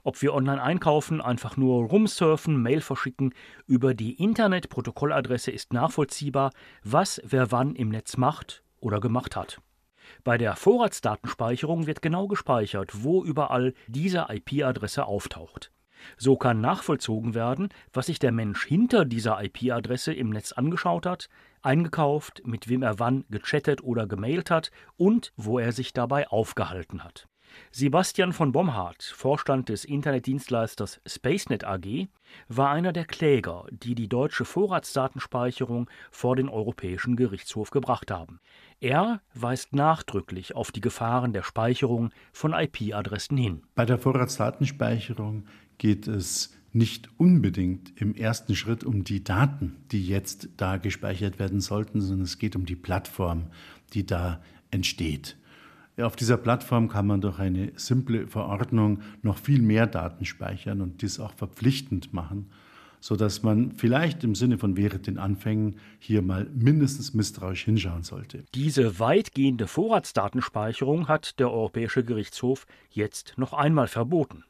Ob 0.04 0.22
wir 0.22 0.34
online 0.34 0.62
einkaufen, 0.62 1.22
einfach 1.22 1.58
nur 1.58 1.88
rumsurfen, 1.88 2.62
Mail 2.62 2.82
verschicken, 2.82 3.34
über 3.68 3.94
die 3.94 4.14
Internetprotokolladresse 4.22 5.52
ist 5.52 5.74
nachvollziehbar, 5.74 6.52
was 6.84 7.22
wer 7.26 7.52
wann 7.52 7.76
im 7.76 7.90
Netz 7.90 8.18
macht 8.18 8.64
oder 8.80 9.00
gemacht 9.00 9.36
hat. 9.36 9.62
Bei 10.24 10.38
der 10.38 10.56
Vorratsdatenspeicherung 10.56 11.88
wird 11.88 12.02
genau 12.02 12.28
gespeichert, 12.28 13.04
wo 13.04 13.24
überall 13.24 13.74
diese 13.88 14.28
IP-Adresse 14.30 15.06
auftaucht. 15.06 15.72
So 16.18 16.36
kann 16.36 16.62
nachvollzogen 16.62 17.34
werden, 17.34 17.70
was 17.94 18.08
sich 18.08 18.20
der 18.20 18.32
Mensch 18.32 18.66
hinter 18.66 19.06
dieser 19.06 19.44
IP-Adresse 19.44 20.14
im 20.14 20.30
Netz 20.30 20.52
angeschaut 20.52 21.06
hat, 21.06 21.30
eingekauft, 21.62 22.44
mit 22.46 22.68
wem 22.70 22.84
er 22.84 23.00
wann 23.00 23.26
gechattet 23.30 23.84
oder 23.84 24.06
gemailt 24.06 24.52
hat 24.52 24.72
und 24.98 25.34
wo 25.36 25.58
er 25.58 25.72
sich 25.72 25.94
dabei 25.94 26.28
aufgehalten 26.28 27.04
hat. 27.04 27.28
Sebastian 27.72 28.34
von 28.34 28.52
Bomhardt, 28.52 29.04
Vorstand 29.04 29.70
des 29.70 29.86
Internetdienstleisters 29.86 31.02
SpaceNet 31.06 31.64
AG, 31.64 32.08
war 32.48 32.70
einer 32.70 32.94
der 32.94 33.06
Kläger, 33.06 33.66
die 33.70 33.96
die 33.96 34.08
deutsche 34.08 34.46
Vorratsdatenspeicherung 34.46 35.90
vor 36.12 36.36
den 36.36 36.50
Europäischen 36.50 37.16
Gerichtshof 37.16 37.72
gebracht 37.72 38.12
haben. 38.12 38.40
Er 38.80 39.22
weist 39.34 39.74
nachdrücklich 39.74 40.56
auf 40.56 40.72
die 40.72 40.82
Gefahren 40.82 41.34
der 41.34 41.44
Speicherung 41.44 42.12
von 42.34 42.54
IP-Adressen 42.54 43.38
hin. 43.38 43.64
Bei 43.76 43.86
der 43.86 43.98
Vorratsdatenspeicherung 43.98 45.46
geht 45.78 46.08
es 46.08 46.56
nicht 46.76 47.10
unbedingt 47.18 48.00
im 48.02 48.14
ersten 48.16 48.54
Schritt 48.54 48.84
um 48.84 49.06
die 49.06 49.24
Daten, 49.24 49.78
die 49.92 50.06
jetzt 50.06 50.50
da 50.58 50.76
gespeichert 50.76 51.40
werden 51.40 51.62
sollten, 51.62 52.02
sondern 52.02 52.26
es 52.26 52.38
geht 52.38 52.56
um 52.56 52.66
die 52.66 52.76
Plattform, 52.76 53.48
die 53.94 54.06
da 54.06 54.42
entsteht. 54.72 55.38
Auf 55.98 56.18
dieser 56.18 56.36
Plattform 56.36 56.90
kann 56.90 57.08
man 57.08 57.22
durch 57.22 57.40
eine 57.40 57.72
simple 57.78 58.28
Verordnung 58.28 59.02
noch 59.22 59.38
viel 59.38 59.62
mehr 59.62 59.88
Daten 59.88 60.26
speichern 60.26 60.82
und 60.82 61.02
dies 61.02 61.22
auch 61.22 61.34
verpflichtend 61.34 62.14
machen, 62.14 62.52
sodass 63.00 63.44
man 63.44 63.72
vielleicht 63.72 64.26
im 64.26 64.36
Sinne 64.36 64.58
von 64.58 64.76
wäre 64.76 65.00
den 65.00 65.18
Anfängen 65.18 65.78
hier 66.00 66.22
mal 66.22 66.50
mindestens 66.54 67.14
misstrauisch 67.14 67.64
hinschauen 67.64 68.04
sollte. 68.04 68.44
Diese 68.54 69.00
weitgehende 69.00 69.68
Vorratsdatenspeicherung 69.68 71.08
hat 71.08 71.40
der 71.40 71.50
Europäische 71.50 72.04
Gerichtshof 72.04 72.66
jetzt 72.90 73.34
noch 73.38 73.54
einmal 73.54 73.88
verboten. 73.88 74.44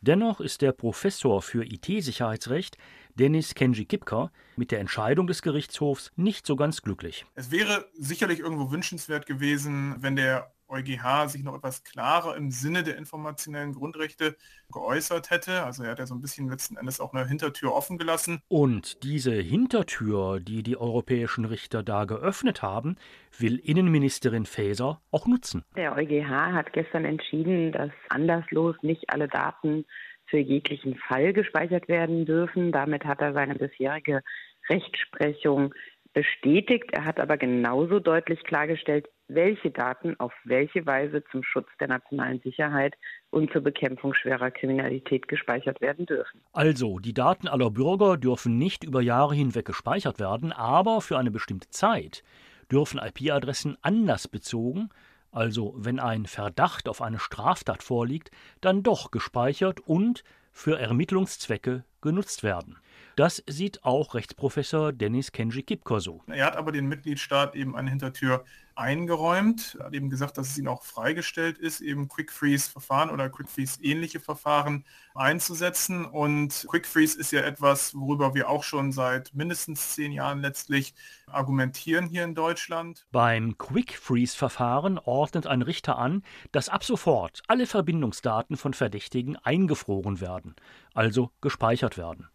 Dennoch 0.00 0.40
ist 0.40 0.62
der 0.62 0.70
Professor 0.70 1.42
für 1.42 1.64
IT-Sicherheitsrecht 1.64 2.78
Dennis 3.16 3.54
Kenji 3.54 3.86
Kipker 3.86 4.30
mit 4.56 4.70
der 4.70 4.78
Entscheidung 4.78 5.26
des 5.26 5.42
Gerichtshofs 5.42 6.12
nicht 6.14 6.46
so 6.46 6.54
ganz 6.54 6.82
glücklich. 6.82 7.26
Es 7.34 7.50
wäre 7.50 7.86
sicherlich 7.98 8.38
irgendwo 8.38 8.70
wünschenswert 8.70 9.26
gewesen, 9.26 9.96
wenn 9.98 10.14
der 10.14 10.52
EuGH 10.68 11.28
sich 11.28 11.42
noch 11.42 11.56
etwas 11.56 11.84
klarer 11.84 12.36
im 12.36 12.50
Sinne 12.50 12.82
der 12.82 12.96
informationellen 12.96 13.72
Grundrechte 13.72 14.36
geäußert 14.72 15.30
hätte. 15.30 15.62
Also 15.62 15.84
er 15.84 15.90
hat 15.92 15.98
ja 15.98 16.06
so 16.06 16.14
ein 16.14 16.20
bisschen 16.20 16.48
letzten 16.48 16.76
Endes 16.76 17.00
auch 17.00 17.14
eine 17.14 17.26
Hintertür 17.26 17.74
offen 17.74 17.98
gelassen. 17.98 18.40
Und 18.48 19.02
diese 19.02 19.32
Hintertür, 19.32 20.40
die 20.40 20.62
die 20.62 20.76
europäischen 20.76 21.44
Richter 21.44 21.82
da 21.82 22.04
geöffnet 22.04 22.62
haben, 22.62 22.96
will 23.38 23.58
Innenministerin 23.58 24.46
Faeser 24.46 25.00
auch 25.10 25.26
nutzen. 25.26 25.64
Der 25.76 25.94
EuGH 25.96 26.28
hat 26.28 26.72
gestern 26.72 27.04
entschieden, 27.04 27.72
dass 27.72 27.90
anderslos 28.08 28.76
nicht 28.82 29.10
alle 29.10 29.28
Daten 29.28 29.84
für 30.26 30.38
jeglichen 30.38 30.96
Fall 30.96 31.32
gespeichert 31.32 31.88
werden 31.88 32.26
dürfen. 32.26 32.72
Damit 32.72 33.04
hat 33.04 33.20
er 33.20 33.32
seine 33.32 33.54
bisherige 33.54 34.22
Rechtsprechung 34.68 35.72
bestätigt. 36.16 36.86
Er 36.92 37.04
hat 37.04 37.20
aber 37.20 37.36
genauso 37.36 38.00
deutlich 38.00 38.42
klargestellt, 38.42 39.06
welche 39.28 39.70
Daten 39.70 40.18
auf 40.18 40.32
welche 40.44 40.86
Weise 40.86 41.22
zum 41.30 41.42
Schutz 41.42 41.68
der 41.78 41.88
nationalen 41.88 42.40
Sicherheit 42.40 42.94
und 43.28 43.52
zur 43.52 43.60
Bekämpfung 43.60 44.14
schwerer 44.14 44.50
Kriminalität 44.50 45.28
gespeichert 45.28 45.82
werden 45.82 46.06
dürfen. 46.06 46.40
Also, 46.54 47.00
die 47.00 47.12
Daten 47.12 47.48
aller 47.48 47.70
Bürger 47.70 48.16
dürfen 48.16 48.56
nicht 48.56 48.82
über 48.82 49.02
Jahre 49.02 49.34
hinweg 49.34 49.66
gespeichert 49.66 50.18
werden, 50.18 50.52
aber 50.52 51.02
für 51.02 51.18
eine 51.18 51.30
bestimmte 51.30 51.68
Zeit 51.68 52.24
dürfen 52.72 52.98
IP-Adressen 52.98 53.76
anders 53.82 54.26
bezogen, 54.26 54.88
also 55.32 55.74
wenn 55.76 56.00
ein 56.00 56.24
Verdacht 56.24 56.88
auf 56.88 57.02
eine 57.02 57.18
Straftat 57.18 57.82
vorliegt, 57.82 58.30
dann 58.62 58.82
doch 58.82 59.10
gespeichert 59.10 59.80
und 59.80 60.24
für 60.50 60.78
Ermittlungszwecke 60.78 61.84
genutzt 62.00 62.42
werden. 62.42 62.78
Das 63.16 63.42
sieht 63.48 63.82
auch 63.82 64.12
Rechtsprofessor 64.12 64.92
Dennis 64.92 65.32
Kenji 65.32 65.62
Kipker 65.62 66.00
so. 66.00 66.22
Er 66.26 66.44
hat 66.44 66.56
aber 66.56 66.70
den 66.70 66.86
Mitgliedstaat 66.86 67.56
eben 67.56 67.74
eine 67.74 67.88
Hintertür 67.88 68.44
eingeräumt, 68.74 69.74
er 69.80 69.86
hat 69.86 69.94
eben 69.94 70.10
gesagt, 70.10 70.36
dass 70.36 70.50
es 70.50 70.58
ihnen 70.58 70.68
auch 70.68 70.82
freigestellt 70.84 71.56
ist, 71.56 71.80
eben 71.80 72.08
Quick 72.08 72.30
Freeze 72.30 72.70
Verfahren 72.70 73.08
oder 73.08 73.30
Quick 73.30 73.48
Freeze 73.48 73.82
ähnliche 73.82 74.20
Verfahren 74.20 74.84
einzusetzen. 75.14 76.04
Und 76.04 76.66
Quick 76.68 76.86
Freeze 76.86 77.18
ist 77.18 77.32
ja 77.32 77.40
etwas, 77.40 77.94
worüber 77.94 78.34
wir 78.34 78.50
auch 78.50 78.62
schon 78.62 78.92
seit 78.92 79.34
mindestens 79.34 79.94
zehn 79.94 80.12
Jahren 80.12 80.40
letztlich 80.40 80.94
argumentieren 81.26 82.08
hier 82.08 82.22
in 82.22 82.34
Deutschland. 82.34 83.06
Beim 83.12 83.56
Quick 83.56 83.96
Freeze 83.96 84.36
Verfahren 84.36 84.98
ordnet 84.98 85.46
ein 85.46 85.62
Richter 85.62 85.96
an, 85.96 86.22
dass 86.52 86.68
ab 86.68 86.84
sofort 86.84 87.42
alle 87.48 87.64
Verbindungsdaten 87.64 88.58
von 88.58 88.74
Verdächtigen 88.74 89.36
eingefroren 89.36 90.20
werden, 90.20 90.54
also 90.92 91.30
gespeichert 91.40 91.96
werden. 91.96 92.28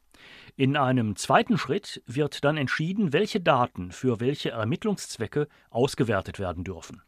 In 0.55 0.75
einem 0.75 1.15
zweiten 1.15 1.57
Schritt 1.57 2.03
wird 2.05 2.43
dann 2.43 2.57
entschieden, 2.57 3.13
welche 3.13 3.39
Daten 3.39 3.91
für 3.91 4.19
welche 4.19 4.51
Ermittlungszwecke 4.51 5.47
ausgewertet 5.69 6.39
werden 6.39 6.63
dürfen. 6.63 7.01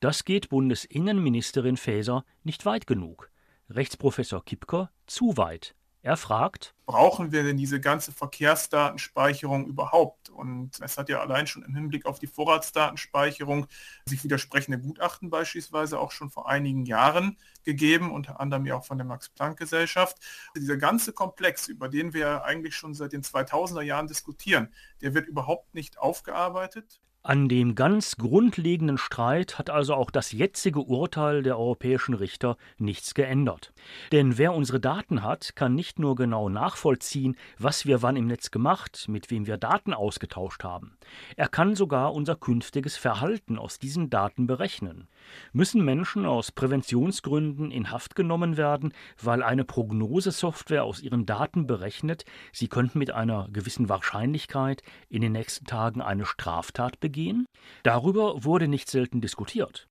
Das 0.00 0.24
geht 0.24 0.48
Bundesinnenministerin 0.50 1.76
Faeser 1.76 2.24
nicht 2.42 2.64
weit 2.64 2.86
genug. 2.86 3.30
Rechtsprofessor 3.70 4.44
Kipker 4.44 4.90
zu 5.06 5.36
weit. 5.36 5.74
Er 6.06 6.16
fragt, 6.16 6.72
brauchen 6.86 7.32
wir 7.32 7.42
denn 7.42 7.56
diese 7.56 7.80
ganze 7.80 8.12
Verkehrsdatenspeicherung 8.12 9.66
überhaupt? 9.66 10.30
Und 10.30 10.78
es 10.80 10.98
hat 10.98 11.08
ja 11.08 11.18
allein 11.18 11.48
schon 11.48 11.64
im 11.64 11.74
Hinblick 11.74 12.06
auf 12.06 12.20
die 12.20 12.28
Vorratsdatenspeicherung 12.28 13.66
sich 14.04 14.22
widersprechende 14.22 14.78
Gutachten 14.78 15.30
beispielsweise 15.30 15.98
auch 15.98 16.12
schon 16.12 16.30
vor 16.30 16.48
einigen 16.48 16.84
Jahren 16.84 17.36
gegeben, 17.64 18.12
unter 18.12 18.38
anderem 18.38 18.66
ja 18.66 18.76
auch 18.76 18.84
von 18.84 18.98
der 18.98 19.04
Max-Planck-Gesellschaft. 19.04 20.18
Dieser 20.54 20.76
ganze 20.76 21.12
Komplex, 21.12 21.66
über 21.66 21.88
den 21.88 22.14
wir 22.14 22.44
eigentlich 22.44 22.76
schon 22.76 22.94
seit 22.94 23.12
den 23.12 23.22
2000er 23.22 23.82
Jahren 23.82 24.06
diskutieren, 24.06 24.72
der 25.00 25.12
wird 25.12 25.26
überhaupt 25.26 25.74
nicht 25.74 25.98
aufgearbeitet. 25.98 27.00
An 27.26 27.48
dem 27.48 27.74
ganz 27.74 28.18
grundlegenden 28.18 28.98
Streit 28.98 29.58
hat 29.58 29.68
also 29.68 29.94
auch 29.94 30.12
das 30.12 30.30
jetzige 30.30 30.78
Urteil 30.78 31.42
der 31.42 31.58
europäischen 31.58 32.14
Richter 32.14 32.56
nichts 32.78 33.14
geändert. 33.14 33.72
Denn 34.12 34.38
wer 34.38 34.54
unsere 34.54 34.78
Daten 34.78 35.24
hat, 35.24 35.56
kann 35.56 35.74
nicht 35.74 35.98
nur 35.98 36.14
genau 36.14 36.48
nachvollziehen, 36.48 37.36
was 37.58 37.84
wir 37.84 38.00
wann 38.00 38.14
im 38.14 38.28
Netz 38.28 38.52
gemacht, 38.52 39.06
mit 39.08 39.28
wem 39.32 39.48
wir 39.48 39.56
Daten 39.56 39.92
ausgetauscht 39.92 40.62
haben. 40.62 40.96
Er 41.34 41.48
kann 41.48 41.74
sogar 41.74 42.14
unser 42.14 42.36
künftiges 42.36 42.96
Verhalten 42.96 43.58
aus 43.58 43.80
diesen 43.80 44.08
Daten 44.08 44.46
berechnen. 44.46 45.08
Müssen 45.52 45.84
Menschen 45.84 46.24
aus 46.24 46.52
Präventionsgründen 46.52 47.70
in 47.70 47.90
Haft 47.90 48.14
genommen 48.14 48.56
werden, 48.56 48.92
weil 49.20 49.42
eine 49.42 49.64
Prognosesoftware 49.64 50.84
aus 50.84 51.00
ihren 51.00 51.26
Daten 51.26 51.66
berechnet, 51.66 52.24
sie 52.52 52.68
könnten 52.68 52.98
mit 52.98 53.10
einer 53.10 53.48
gewissen 53.52 53.88
Wahrscheinlichkeit 53.88 54.82
in 55.08 55.22
den 55.22 55.32
nächsten 55.32 55.66
Tagen 55.66 56.00
eine 56.00 56.24
Straftat 56.24 57.00
begehen? 57.00 57.16
gehen? 57.16 57.46
Darüber 57.82 58.44
wurde 58.44 58.68
nicht 58.68 58.88
selten 58.88 59.20
diskutiert. 59.20 59.88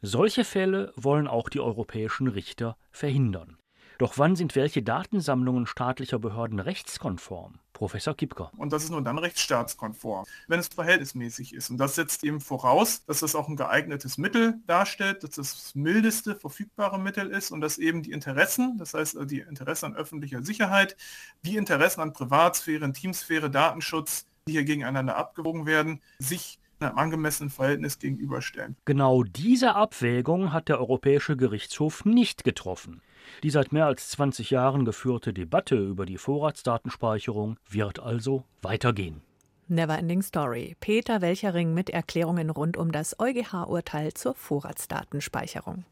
Solche 0.00 0.44
Fälle 0.44 0.92
wollen 0.96 1.26
auch 1.26 1.48
die 1.48 1.60
europäischen 1.60 2.28
Richter 2.28 2.76
verhindern. 2.90 3.58
Doch 3.98 4.16
wann 4.16 4.36
sind 4.36 4.54
welche 4.54 4.80
Datensammlungen 4.80 5.66
staatlicher 5.66 6.20
Behörden 6.20 6.60
rechtskonform? 6.60 7.58
Professor 7.72 8.14
Kipker. 8.16 8.52
Und 8.56 8.72
das 8.72 8.84
ist 8.84 8.90
nur 8.90 9.02
dann 9.02 9.18
rechtsstaatskonform, 9.18 10.24
wenn 10.46 10.60
es 10.60 10.68
verhältnismäßig 10.68 11.52
ist. 11.52 11.70
Und 11.70 11.78
das 11.78 11.96
setzt 11.96 12.22
eben 12.22 12.40
voraus, 12.40 13.04
dass 13.06 13.20
das 13.20 13.34
auch 13.34 13.48
ein 13.48 13.56
geeignetes 13.56 14.16
Mittel 14.16 14.60
darstellt, 14.68 15.24
dass 15.24 15.30
das, 15.30 15.50
das 15.50 15.74
mildeste 15.74 16.36
verfügbare 16.36 17.00
Mittel 17.00 17.28
ist 17.30 17.50
und 17.50 17.60
dass 17.60 17.78
eben 17.78 18.04
die 18.04 18.12
Interessen, 18.12 18.78
das 18.78 18.94
heißt 18.94 19.18
die 19.24 19.40
Interessen 19.40 19.86
an 19.86 19.96
öffentlicher 19.96 20.42
Sicherheit, 20.44 20.96
die 21.42 21.56
Interessen 21.56 22.00
an 22.00 22.12
Privatsphäre, 22.12 22.84
Intimsphäre, 22.84 23.50
Datenschutz, 23.50 24.26
die 24.46 24.52
hier 24.52 24.64
gegeneinander 24.64 25.16
abgewogen 25.16 25.66
werden, 25.66 26.00
sich 26.20 26.60
einem 26.80 26.96
angemessenen 26.96 27.50
Verhältnis 27.50 27.98
gegenüberstellen. 27.98 28.76
Genau 28.84 29.24
diese 29.24 29.74
Abwägung 29.74 30.52
hat 30.52 30.68
der 30.68 30.78
Europäische 30.78 31.36
Gerichtshof 31.36 32.04
nicht 32.04 32.44
getroffen. 32.44 33.02
Die 33.42 33.50
seit 33.50 33.72
mehr 33.72 33.86
als 33.86 34.10
20 34.10 34.50
Jahren 34.50 34.84
geführte 34.84 35.32
Debatte 35.32 35.76
über 35.76 36.06
die 36.06 36.18
Vorratsdatenspeicherung 36.18 37.56
wird 37.68 38.00
also 38.00 38.44
weitergehen. 38.62 39.22
Neverending 39.68 40.22
Story. 40.22 40.76
Peter 40.80 41.20
Welchering 41.20 41.74
mit 41.74 41.90
Erklärungen 41.90 42.48
rund 42.50 42.76
um 42.76 42.90
das 42.90 43.18
EuGH-Urteil 43.18 44.14
zur 44.14 44.34
Vorratsdatenspeicherung. 44.34 45.84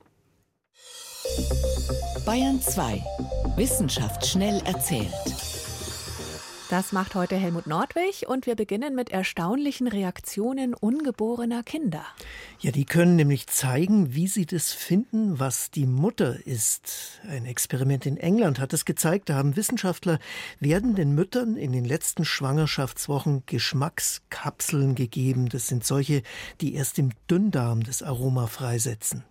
Bayern 2.25 2.61
2. 2.61 3.03
Wissenschaft 3.57 4.27
schnell 4.27 4.63
erzählt. 4.65 5.13
Das 6.69 6.91
macht 6.91 7.15
heute 7.15 7.37
Helmut 7.37 7.69
Nordwig 7.69 8.25
und 8.27 8.47
wir 8.47 8.57
beginnen 8.57 8.97
mit 8.97 9.11
erstaunlichen 9.11 9.87
Reaktionen 9.87 10.75
ungeborener 10.75 11.63
Kinder. 11.63 12.05
Ja, 12.59 12.73
die 12.73 12.85
können 12.85 13.15
nämlich 13.15 13.47
zeigen, 13.47 14.17
wie 14.17 14.27
sie 14.27 14.47
das 14.47 14.73
finden, 14.73 15.39
was 15.39 15.71
die 15.71 15.87
Mutter 15.87 16.45
ist. 16.45 17.21
Ein 17.29 17.47
Experiment 17.47 18.05
in 18.05 18.17
England 18.17 18.59
hat 18.59 18.73
es 18.73 18.85
gezeigt, 18.85 19.29
da 19.29 19.37
haben 19.37 19.55
Wissenschaftler 19.55 20.19
werdenden 20.59 21.15
Müttern 21.15 21.57
in 21.57 21.71
den 21.71 21.85
letzten 21.85 22.25
Schwangerschaftswochen 22.25 23.45
Geschmackskapseln 23.47 24.97
gegeben. 24.97 25.49
Das 25.49 25.69
sind 25.69 25.87
solche, 25.87 26.25
die 26.61 26.75
erst 26.75 26.99
im 26.99 27.13
Dünndarm 27.31 27.85
das 27.85 28.03
Aroma 28.03 28.49
freisetzen. 28.49 29.23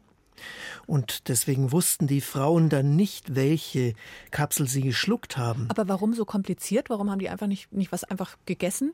Und 0.85 1.29
deswegen 1.29 1.71
wussten 1.71 2.07
die 2.07 2.21
Frauen 2.21 2.69
dann 2.69 2.95
nicht, 2.95 3.35
welche 3.35 3.93
Kapsel 4.31 4.67
sie 4.67 4.81
geschluckt 4.81 5.37
haben. 5.37 5.67
Aber 5.69 5.87
warum 5.87 6.13
so 6.13 6.25
kompliziert? 6.25 6.89
Warum 6.89 7.09
haben 7.09 7.19
die 7.19 7.29
einfach 7.29 7.47
nicht, 7.47 7.71
nicht 7.71 7.91
was 7.91 8.03
einfach 8.03 8.37
gegessen? 8.45 8.93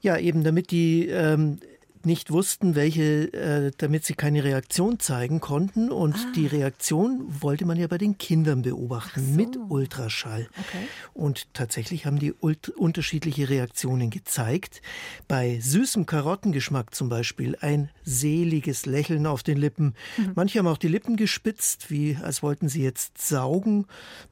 Ja, 0.00 0.18
eben 0.18 0.44
damit 0.44 0.70
die 0.70 1.08
ähm, 1.08 1.60
nicht 2.06 2.30
wussten, 2.30 2.74
welche, 2.74 3.32
äh, 3.32 3.70
damit 3.76 4.04
sie 4.04 4.14
keine 4.14 4.44
Reaktion 4.44 4.98
zeigen 4.98 5.40
konnten. 5.40 5.90
Und 5.90 6.14
ah. 6.14 6.32
die 6.34 6.46
Reaktion 6.46 7.26
wollte 7.42 7.66
man 7.66 7.78
ja 7.78 7.86
bei 7.86 7.98
den 7.98 8.16
Kindern 8.18 8.62
beobachten 8.62 9.22
so. 9.32 9.36
mit 9.36 9.58
Ultraschall. 9.68 10.48
Okay. 10.58 10.86
Und 11.12 11.52
tatsächlich 11.52 12.06
haben 12.06 12.18
die 12.18 12.32
unterschiedliche 12.32 13.48
Reaktionen 13.48 14.10
gezeigt. 14.10 14.80
Bei 15.28 15.58
süßem 15.60 16.06
Karottengeschmack 16.06 16.94
zum 16.94 17.08
Beispiel 17.08 17.56
ein 17.60 17.90
seliges 18.04 18.86
Lächeln 18.86 19.26
auf 19.26 19.42
den 19.42 19.58
Lippen. 19.58 19.94
Mhm. 20.16 20.32
Manche 20.34 20.58
haben 20.58 20.68
auch 20.68 20.78
die 20.78 20.88
Lippen 20.88 21.16
gespitzt, 21.16 21.90
wie 21.90 22.16
als 22.22 22.42
wollten 22.42 22.68
sie 22.68 22.82
jetzt 22.82 23.18
saugen. 23.18 23.86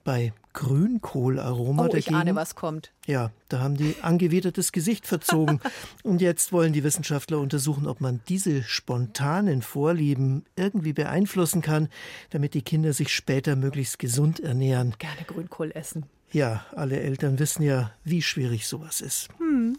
Bei 0.05 0.33
Grünkohlaroma 0.55 1.85
oh, 1.85 1.89
dagegen. 1.89 2.15
Ich 2.15 2.15
ahne, 2.15 2.35
was 2.35 2.55
kommt. 2.55 2.93
Ja, 3.07 3.31
da 3.49 3.61
haben 3.61 3.77
die 3.77 3.97
angewidertes 4.01 4.73
Gesicht 4.73 5.07
verzogen. 5.07 5.61
Und 6.03 6.23
jetzt 6.23 6.53
wollen 6.53 6.73
die 6.73 6.85
Wissenschaftler 6.85 7.39
untersuchen, 7.39 7.87
ob 7.87 8.01
man 8.01 8.21
diese 8.29 8.63
spontanen 8.63 9.61
Vorlieben 9.63 10.45
irgendwie 10.57 10.93
beeinflussen 10.93 11.61
kann, 11.61 11.89
damit 12.31 12.55
die 12.55 12.63
Kinder 12.63 12.93
sich 12.93 13.13
später 13.13 13.57
möglichst 13.57 13.99
gesund 13.99 14.41
ernähren. 14.41 14.95
Gerne 14.99 15.25
Grünkohl 15.27 15.73
essen. 15.73 16.07
Ja, 16.33 16.65
alle 16.75 16.99
Eltern 16.99 17.39
wissen 17.39 17.63
ja, 17.63 17.93
wie 18.03 18.21
schwierig 18.21 18.67
sowas 18.67 19.01
ist. 19.01 19.29
Hm. 19.39 19.77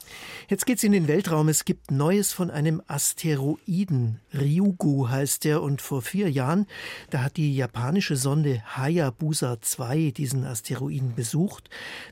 Jetzt 0.48 0.66
geht's 0.66 0.84
in 0.84 0.94
den 0.94 1.08
Weltraum. 1.10 1.50
Es 1.50 1.66
gibt 1.66 1.92
Neues 1.92 2.32
von 2.32 2.50
einem 2.50 2.82
Asteroiden. 2.88 4.22
Ryugu 4.34 5.10
heißt 5.10 5.44
der. 5.44 5.62
Und 5.62 5.82
vor 5.82 6.02
vier 6.02 6.32
Jahren, 6.32 6.66
da 7.10 7.24
hat 7.24 7.36
die 7.36 7.56
japanische 7.56 8.16
Sonde 8.16 8.64
Hayabusa 8.78 9.60
2 9.60 10.12
diesen 10.16 10.46
Asteroiden 10.46 11.14
besucht. 11.14 11.70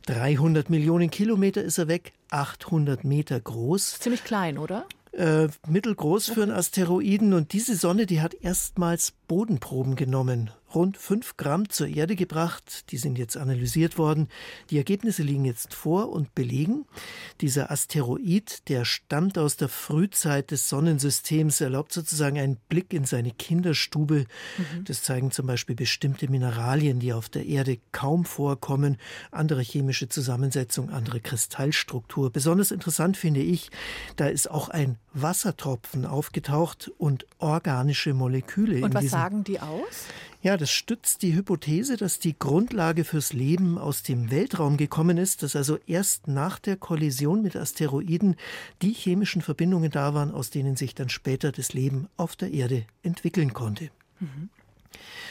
300 0.08 0.70
Millionen 0.70 1.10
Kilometer 1.10 1.64
ist 1.64 1.78
er 1.78 1.88
weg, 1.88 2.12
800 2.30 3.06
Meter 3.06 3.40
groß. 3.40 4.00
Ziemlich 4.00 4.26
klein, 4.26 4.58
oder? 4.58 4.86
Äh, 5.14 5.48
mittelgroß 5.68 6.30
für 6.30 6.44
einen 6.44 6.52
Asteroiden. 6.52 7.34
Und 7.34 7.54
diese 7.54 7.76
Sonne, 7.76 8.08
die 8.08 8.20
hat 8.20 8.34
erstmals 8.34 9.14
Bodenproben 9.28 9.96
genommen 9.96 10.50
rund 10.76 10.98
fünf 10.98 11.38
Gramm 11.38 11.70
zur 11.70 11.88
Erde 11.88 12.16
gebracht. 12.16 12.92
Die 12.92 12.98
sind 12.98 13.18
jetzt 13.18 13.38
analysiert 13.38 13.98
worden. 13.98 14.28
Die 14.70 14.78
Ergebnisse 14.78 15.24
liegen 15.24 15.46
jetzt 15.46 15.74
vor 15.74 16.10
und 16.12 16.36
belegen, 16.36 16.86
dieser 17.42 17.72
Asteroid, 17.72 18.68
der 18.70 18.86
stammt 18.86 19.38
aus 19.38 19.58
der 19.58 19.70
Frühzeit 19.70 20.52
des 20.52 20.70
Sonnensystems, 20.70 21.62
erlaubt 21.62 21.94
sozusagen 21.94 22.38
einen 22.38 22.58
Blick 22.70 22.94
in 22.94 23.06
seine 23.06 23.32
Kinderstube. 23.32 24.26
Mhm. 24.58 24.84
Das 24.86 25.04
zeigen 25.04 25.32
zum 25.32 25.48
Beispiel 25.48 25.76
bestimmte 25.76 26.30
Mineralien, 26.30 27.00
die 27.00 27.14
auf 27.14 27.30
der 27.30 27.46
Erde 27.46 27.80
kaum 27.92 28.26
vorkommen, 28.26 28.98
andere 29.32 29.62
chemische 29.62 30.10
Zusammensetzung, 30.10 30.90
andere 30.90 31.20
Kristallstruktur. 31.20 32.32
Besonders 32.32 32.72
interessant 32.72 33.18
finde 33.18 33.42
ich, 33.42 33.70
da 34.16 34.28
ist 34.28 34.50
auch 34.50 34.70
ein 34.70 34.98
Wassertropfen 35.14 36.06
aufgetaucht 36.06 36.92
und 36.98 37.26
organische 37.38 38.14
Moleküle. 38.14 38.84
Und 38.84 38.94
was 38.94 39.10
sagen 39.10 39.44
die 39.44 39.60
aus? 39.60 40.08
Ja, 40.44 40.58
das 40.58 40.72
stützt 40.72 41.22
die 41.22 41.34
Hypothese, 41.34 41.96
dass 41.96 42.20
die 42.20 42.38
Grundlage 42.38 43.06
fürs 43.06 43.32
Leben 43.32 43.78
aus 43.78 44.04
dem 44.04 44.30
Weltraum 44.30 44.76
gekommen 44.76 45.18
ist, 45.18 45.42
dass 45.42 45.56
also 45.56 45.80
erst 45.88 46.28
nach 46.28 46.60
der 46.60 46.76
Kollision 46.76 47.42
mit 47.42 47.56
Asteroiden 47.56 48.36
die 48.82 48.92
chemischen 48.92 49.42
Verbindungen 49.42 49.90
da 49.90 50.14
waren, 50.14 50.32
aus 50.32 50.50
denen 50.50 50.76
sich 50.76 50.96
dann 50.96 51.08
später 51.08 51.54
das 51.54 51.72
Leben 51.72 52.10
auf 52.18 52.36
der 52.36 52.52
Erde 52.52 52.84
entwickeln 53.04 53.54
konnte. 53.54 53.90
Mhm. 54.20 54.50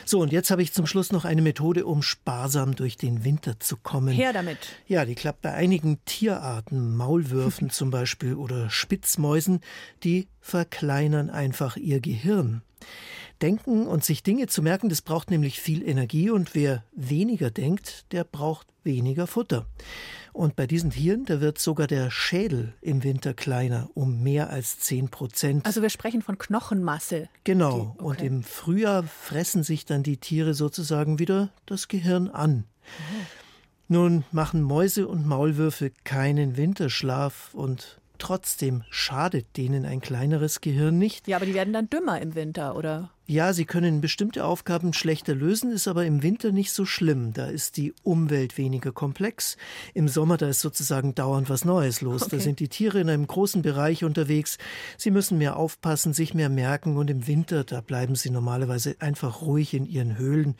So, 0.06 0.20
und 0.20 0.32
jetzt 0.32 0.50
habe 0.50 0.62
ich 0.62 0.72
zum 0.72 0.86
Schluss 0.86 1.12
noch 1.12 1.26
eine 1.26 1.42
Methode, 1.42 1.84
um 1.84 2.02
sparsam 2.02 2.74
durch 2.74 2.96
den 2.96 3.22
Winter 3.22 3.60
zu 3.60 3.76
kommen. 3.76 4.14
Her 4.14 4.32
damit. 4.32 4.58
Ja, 4.86 5.04
die 5.04 5.14
klappt 5.14 5.42
bei 5.42 5.52
einigen 5.52 6.02
Tierarten, 6.06 6.96
Maulwürfen 6.96 7.68
zum 7.70 7.90
Beispiel 7.90 8.32
oder 8.34 8.70
Spitzmäusen, 8.70 9.60
die 10.04 10.28
verkleinern 10.40 11.28
einfach 11.28 11.76
ihr 11.76 12.00
Gehirn. 12.00 12.62
Denken 13.40 13.86
und 13.88 14.04
sich 14.04 14.22
Dinge 14.22 14.46
zu 14.46 14.62
merken, 14.62 14.88
das 14.88 15.02
braucht 15.02 15.30
nämlich 15.30 15.60
viel 15.60 15.86
Energie 15.86 16.30
und 16.30 16.54
wer 16.54 16.84
weniger 16.92 17.50
denkt, 17.50 18.06
der 18.12 18.24
braucht 18.24 18.68
weniger 18.84 19.26
Futter. 19.26 19.66
Und 20.32 20.56
bei 20.56 20.66
diesen 20.66 20.90
Tieren, 20.90 21.24
da 21.26 21.40
wird 21.40 21.58
sogar 21.58 21.86
der 21.86 22.10
Schädel 22.10 22.74
im 22.80 23.04
Winter 23.04 23.34
kleiner, 23.34 23.90
um 23.94 24.22
mehr 24.22 24.50
als 24.50 24.78
10 24.78 25.08
Prozent. 25.08 25.66
Also 25.66 25.82
wir 25.82 25.90
sprechen 25.90 26.22
von 26.22 26.38
Knochenmasse. 26.38 27.28
Genau. 27.44 27.72
Die, 27.72 27.80
okay. 27.80 28.04
Und 28.04 28.22
im 28.22 28.42
Frühjahr 28.42 29.02
fressen 29.02 29.62
sich 29.62 29.84
dann 29.84 30.02
die 30.02 30.16
Tiere 30.16 30.54
sozusagen 30.54 31.18
wieder 31.18 31.50
das 31.66 31.88
Gehirn 31.88 32.28
an. 32.28 32.64
Oh. 32.84 33.26
Nun 33.88 34.24
machen 34.32 34.62
Mäuse 34.62 35.06
und 35.06 35.26
Maulwürfe 35.26 35.92
keinen 36.04 36.56
Winterschlaf 36.56 37.52
und 37.52 38.00
trotzdem 38.22 38.84
schadet 38.88 39.56
denen 39.56 39.84
ein 39.84 40.00
kleineres 40.00 40.60
Gehirn 40.60 40.96
nicht. 40.96 41.26
Ja, 41.26 41.36
aber 41.36 41.46
die 41.46 41.54
werden 41.54 41.72
dann 41.72 41.90
dümmer 41.90 42.20
im 42.20 42.36
Winter, 42.36 42.76
oder? 42.76 43.10
Ja, 43.32 43.54
sie 43.54 43.64
können 43.64 44.02
bestimmte 44.02 44.44
Aufgaben 44.44 44.92
schlechter 44.92 45.34
lösen, 45.34 45.72
ist 45.72 45.88
aber 45.88 46.04
im 46.04 46.22
Winter 46.22 46.52
nicht 46.52 46.70
so 46.70 46.84
schlimm. 46.84 47.32
Da 47.32 47.46
ist 47.46 47.78
die 47.78 47.94
Umwelt 48.02 48.58
weniger 48.58 48.92
komplex. 48.92 49.56
Im 49.94 50.06
Sommer, 50.06 50.36
da 50.36 50.48
ist 50.48 50.60
sozusagen 50.60 51.14
dauernd 51.14 51.48
was 51.48 51.64
Neues 51.64 52.02
los. 52.02 52.24
Okay. 52.24 52.36
Da 52.36 52.42
sind 52.42 52.60
die 52.60 52.68
Tiere 52.68 53.00
in 53.00 53.08
einem 53.08 53.26
großen 53.26 53.62
Bereich 53.62 54.04
unterwegs. 54.04 54.58
Sie 54.98 55.10
müssen 55.10 55.38
mehr 55.38 55.56
aufpassen, 55.56 56.12
sich 56.12 56.34
mehr 56.34 56.50
merken 56.50 56.98
und 56.98 57.08
im 57.08 57.26
Winter, 57.26 57.64
da 57.64 57.80
bleiben 57.80 58.16
sie 58.16 58.28
normalerweise 58.28 58.96
einfach 58.98 59.40
ruhig 59.40 59.72
in 59.72 59.86
ihren 59.86 60.18
Höhlen. 60.18 60.54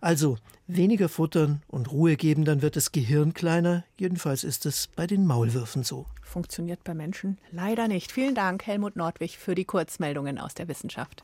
Also 0.00 0.36
weniger 0.66 1.08
futtern 1.08 1.62
und 1.68 1.92
Ruhe 1.92 2.16
geben, 2.16 2.44
dann 2.44 2.60
wird 2.60 2.74
das 2.74 2.90
Gehirn 2.90 3.34
kleiner. 3.34 3.84
Jedenfalls 4.00 4.42
ist 4.42 4.66
es 4.66 4.88
bei 4.88 5.06
den 5.06 5.26
Maulwürfen 5.26 5.84
so. 5.84 6.06
Funktioniert 6.24 6.82
bei 6.82 6.92
Menschen 6.92 7.38
leider 7.52 7.86
nicht. 7.86 8.10
Vielen 8.10 8.34
Dank, 8.34 8.66
Helmut 8.66 8.96
Nordwig, 8.96 9.38
für 9.38 9.54
die 9.54 9.64
Kurzmeldungen 9.64 10.40
aus 10.40 10.54
der 10.54 10.66
Wissenschaft. 10.66 11.22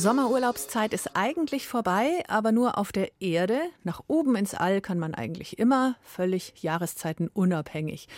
Sommerurlaubszeit 0.00 0.94
ist 0.94 1.14
eigentlich 1.14 1.68
vorbei, 1.68 2.24
aber 2.26 2.52
nur 2.52 2.78
auf 2.78 2.90
der 2.90 3.10
Erde. 3.20 3.60
Nach 3.84 4.00
oben 4.06 4.34
ins 4.34 4.54
All 4.54 4.80
kann 4.80 4.98
man 4.98 5.14
eigentlich 5.14 5.58
immer, 5.58 5.94
völlig 6.02 6.54
jahreszeitenunabhängig. 6.62 8.08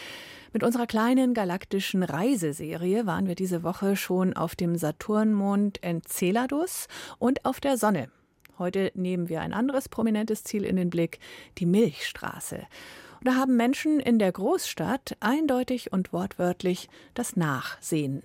Mit 0.53 0.63
unserer 0.63 0.87
kleinen 0.87 1.35
galaktischen 1.35 2.05
Reiseserie 2.05 3.05
waren 3.05 3.27
wir 3.27 3.35
diese 3.35 3.65
Woche 3.65 3.97
schon 3.97 4.33
auf 4.33 4.55
dem 4.55 4.77
Saturnmond 4.77 5.83
Enceladus 5.83 6.87
und 7.19 7.45
auf 7.45 7.59
der 7.59 7.77
Sonne. 7.77 8.11
Heute 8.63 8.93
nehmen 8.95 9.29
wir 9.29 9.41
ein 9.41 9.53
anderes 9.53 9.89
prominentes 9.89 10.45
Ziel 10.45 10.63
in 10.65 10.77
den 10.77 10.89
Blick, 10.89 11.19
die 11.59 11.67
Milchstraße. 11.67 12.59
Und 13.19 13.27
da 13.27 13.35
haben 13.35 13.57
Menschen 13.57 13.99
in 13.99 14.21
der 14.21 14.31
Großstadt 14.31 15.17
eindeutig 15.19 15.93
und 15.93 16.13
wortwörtlich 16.13 16.89
das 17.13 17.35
Nachsehen. 17.35 18.23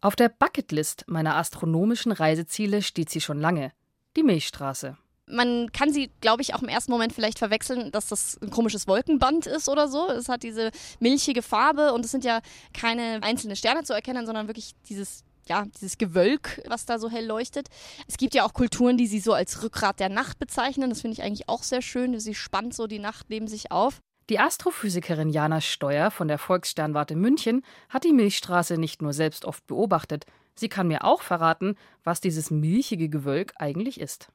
Auf 0.00 0.16
der 0.16 0.30
Bucketlist 0.30 1.04
meiner 1.08 1.36
astronomischen 1.36 2.10
Reiseziele 2.10 2.80
steht 2.80 3.10
sie 3.10 3.20
schon 3.20 3.38
lange. 3.38 3.72
Die 4.16 4.22
Milchstraße. 4.22 4.96
Man 5.26 5.72
kann 5.72 5.92
sie, 5.92 6.10
glaube 6.22 6.40
ich, 6.40 6.54
auch 6.54 6.62
im 6.62 6.70
ersten 6.70 6.90
Moment 6.90 7.12
vielleicht 7.12 7.38
verwechseln, 7.38 7.92
dass 7.92 8.08
das 8.08 8.38
ein 8.40 8.48
komisches 8.48 8.88
Wolkenband 8.88 9.46
ist 9.46 9.68
oder 9.68 9.88
so. 9.88 10.08
Es 10.08 10.30
hat 10.30 10.42
diese 10.42 10.70
milchige 11.00 11.42
Farbe 11.42 11.92
und 11.92 12.02
es 12.02 12.12
sind 12.12 12.24
ja 12.24 12.40
keine 12.72 13.22
einzelnen 13.22 13.56
Sterne 13.56 13.82
zu 13.82 13.92
erkennen, 13.92 14.24
sondern 14.24 14.46
wirklich 14.46 14.72
dieses 14.88 15.22
ja, 15.48 15.64
dieses 15.80 15.98
Gewölk, 15.98 16.62
was 16.66 16.86
da 16.86 16.98
so 16.98 17.10
hell 17.10 17.26
leuchtet. 17.26 17.68
Es 18.06 18.16
gibt 18.16 18.34
ja 18.34 18.44
auch 18.44 18.52
Kulturen, 18.52 18.96
die 18.96 19.06
sie 19.06 19.20
so 19.20 19.32
als 19.32 19.62
Rückgrat 19.62 20.00
der 20.00 20.08
Nacht 20.08 20.38
bezeichnen. 20.38 20.90
Das 20.90 21.00
finde 21.00 21.14
ich 21.14 21.22
eigentlich 21.22 21.48
auch 21.48 21.62
sehr 21.62 21.82
schön. 21.82 22.18
Sie 22.20 22.34
spannt 22.34 22.74
so 22.74 22.86
die 22.86 22.98
Nacht 22.98 23.30
neben 23.30 23.48
sich 23.48 23.72
auf. 23.72 24.00
Die 24.28 24.38
Astrophysikerin 24.38 25.30
Jana 25.30 25.62
Steuer 25.62 26.10
von 26.10 26.28
der 26.28 26.36
Volkssternwarte 26.36 27.16
München 27.16 27.62
hat 27.88 28.04
die 28.04 28.12
Milchstraße 28.12 28.76
nicht 28.76 29.00
nur 29.00 29.14
selbst 29.14 29.46
oft 29.46 29.66
beobachtet, 29.66 30.26
sie 30.54 30.68
kann 30.68 30.88
mir 30.88 31.04
auch 31.04 31.22
verraten, 31.22 31.76
was 32.04 32.20
dieses 32.20 32.50
milchige 32.50 33.08
Gewölk 33.08 33.54
eigentlich 33.56 33.98
ist. 33.98 34.28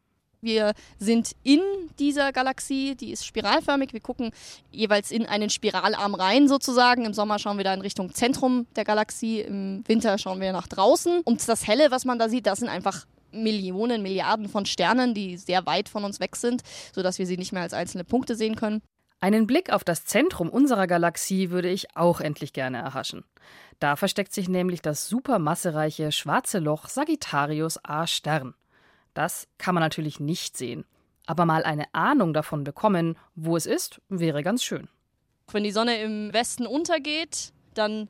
Wir 0.43 0.73
sind 0.99 1.31
in 1.43 1.61
dieser 1.99 2.31
Galaxie, 2.33 2.95
die 2.95 3.11
ist 3.11 3.25
spiralförmig. 3.25 3.93
Wir 3.93 4.01
gucken 4.01 4.31
jeweils 4.71 5.09
in 5.09 5.25
einen 5.25 5.49
Spiralarm 5.49 6.15
rein 6.15 6.47
sozusagen. 6.47 7.05
Im 7.05 7.13
Sommer 7.13 7.39
schauen 7.39 7.57
wir 7.57 7.63
da 7.63 7.73
in 7.73 7.81
Richtung 7.81 8.13
Zentrum 8.13 8.67
der 8.75 8.83
Galaxie, 8.83 9.41
im 9.41 9.83
Winter 9.87 10.17
schauen 10.17 10.41
wir 10.41 10.51
nach 10.51 10.67
draußen. 10.67 11.21
Und 11.23 11.47
das 11.47 11.65
Helle, 11.65 11.91
was 11.91 12.05
man 12.05 12.19
da 12.19 12.27
sieht, 12.27 12.45
das 12.45 12.59
sind 12.59 12.69
einfach 12.69 13.05
Millionen, 13.31 14.03
Milliarden 14.03 14.49
von 14.49 14.65
Sternen, 14.65 15.13
die 15.13 15.37
sehr 15.37 15.65
weit 15.65 15.89
von 15.89 16.03
uns 16.03 16.19
weg 16.19 16.35
sind, 16.35 16.61
sodass 16.93 17.19
wir 17.19 17.25
sie 17.25 17.37
nicht 17.37 17.53
mehr 17.53 17.63
als 17.63 17.73
einzelne 17.73 18.03
Punkte 18.03 18.35
sehen 18.35 18.55
können. 18.55 18.81
Einen 19.21 19.47
Blick 19.47 19.71
auf 19.71 19.85
das 19.85 20.03
Zentrum 20.03 20.49
unserer 20.49 20.85
Galaxie 20.85 21.49
würde 21.49 21.69
ich 21.69 21.95
auch 21.95 22.19
endlich 22.19 22.51
gerne 22.51 22.79
erhaschen. 22.79 23.23
Da 23.79 23.95
versteckt 23.95 24.33
sich 24.33 24.49
nämlich 24.49 24.81
das 24.81 25.07
supermassereiche 25.07 26.11
schwarze 26.11 26.59
Loch 26.59 26.89
Sagittarius 26.89 27.79
A 27.83 28.05
Stern. 28.05 28.53
Das 29.13 29.47
kann 29.57 29.75
man 29.75 29.81
natürlich 29.81 30.19
nicht 30.19 30.57
sehen. 30.57 30.85
Aber 31.25 31.45
mal 31.45 31.63
eine 31.63 31.93
Ahnung 31.93 32.33
davon 32.33 32.63
bekommen, 32.63 33.17
wo 33.35 33.55
es 33.55 33.65
ist, 33.65 34.01
wäre 34.09 34.43
ganz 34.43 34.63
schön. 34.63 34.89
Wenn 35.51 35.63
die 35.63 35.71
Sonne 35.71 36.01
im 36.01 36.33
Westen 36.33 36.65
untergeht, 36.65 37.53
dann 37.73 38.09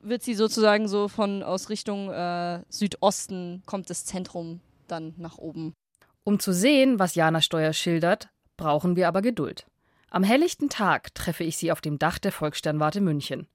wird 0.00 0.22
sie 0.22 0.34
sozusagen 0.34 0.88
so 0.88 1.08
von 1.08 1.42
aus 1.42 1.70
Richtung 1.70 2.10
äh, 2.10 2.62
Südosten 2.68 3.62
kommt 3.66 3.90
das 3.90 4.04
Zentrum 4.04 4.60
dann 4.86 5.14
nach 5.18 5.38
oben. 5.38 5.74
Um 6.24 6.38
zu 6.38 6.52
sehen, 6.52 6.98
was 6.98 7.14
Jana 7.14 7.40
Steuer 7.40 7.72
schildert, 7.72 8.28
brauchen 8.56 8.96
wir 8.96 9.08
aber 9.08 9.22
Geduld. 9.22 9.66
Am 10.10 10.22
helllichten 10.22 10.68
Tag 10.68 11.14
treffe 11.14 11.44
ich 11.44 11.56
sie 11.56 11.70
auf 11.72 11.80
dem 11.80 11.98
Dach 11.98 12.18
der 12.18 12.32
Volkssternwarte 12.32 13.00
München. 13.00 13.46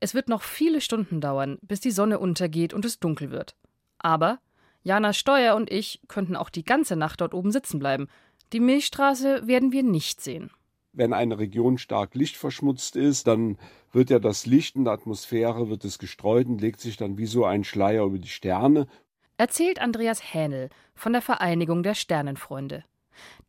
Es 0.00 0.14
wird 0.14 0.28
noch 0.28 0.42
viele 0.42 0.80
Stunden 0.80 1.20
dauern, 1.20 1.58
bis 1.62 1.80
die 1.80 1.92
Sonne 1.92 2.18
untergeht 2.18 2.74
und 2.74 2.84
es 2.84 2.98
dunkel 2.98 3.30
wird. 3.30 3.54
Aber 3.98 4.38
Jana 4.84 5.14
Steuer 5.14 5.56
und 5.56 5.72
ich 5.72 6.00
könnten 6.08 6.36
auch 6.36 6.50
die 6.50 6.64
ganze 6.64 6.94
Nacht 6.94 7.20
dort 7.22 7.34
oben 7.34 7.50
sitzen 7.50 7.78
bleiben. 7.78 8.08
Die 8.52 8.60
Milchstraße 8.60 9.46
werden 9.46 9.72
wir 9.72 9.82
nicht 9.82 10.20
sehen. 10.20 10.50
Wenn 10.92 11.12
eine 11.12 11.38
Region 11.38 11.78
stark 11.78 12.14
lichtverschmutzt 12.14 12.94
ist, 12.94 13.26
dann 13.26 13.58
wird 13.90 14.10
ja 14.10 14.20
das 14.20 14.46
Licht 14.46 14.76
in 14.76 14.84
der 14.84 14.92
Atmosphäre 14.92 15.68
wird 15.68 15.84
es 15.84 15.98
gestreut 15.98 16.46
und 16.46 16.60
legt 16.60 16.80
sich 16.80 16.96
dann 16.96 17.18
wie 17.18 17.26
so 17.26 17.44
ein 17.44 17.64
Schleier 17.64 18.04
über 18.04 18.18
die 18.18 18.28
Sterne. 18.28 18.86
Erzählt 19.38 19.80
Andreas 19.80 20.32
Hähnel 20.32 20.68
von 20.94 21.12
der 21.12 21.22
Vereinigung 21.22 21.82
der 21.82 21.94
Sternenfreunde. 21.94 22.84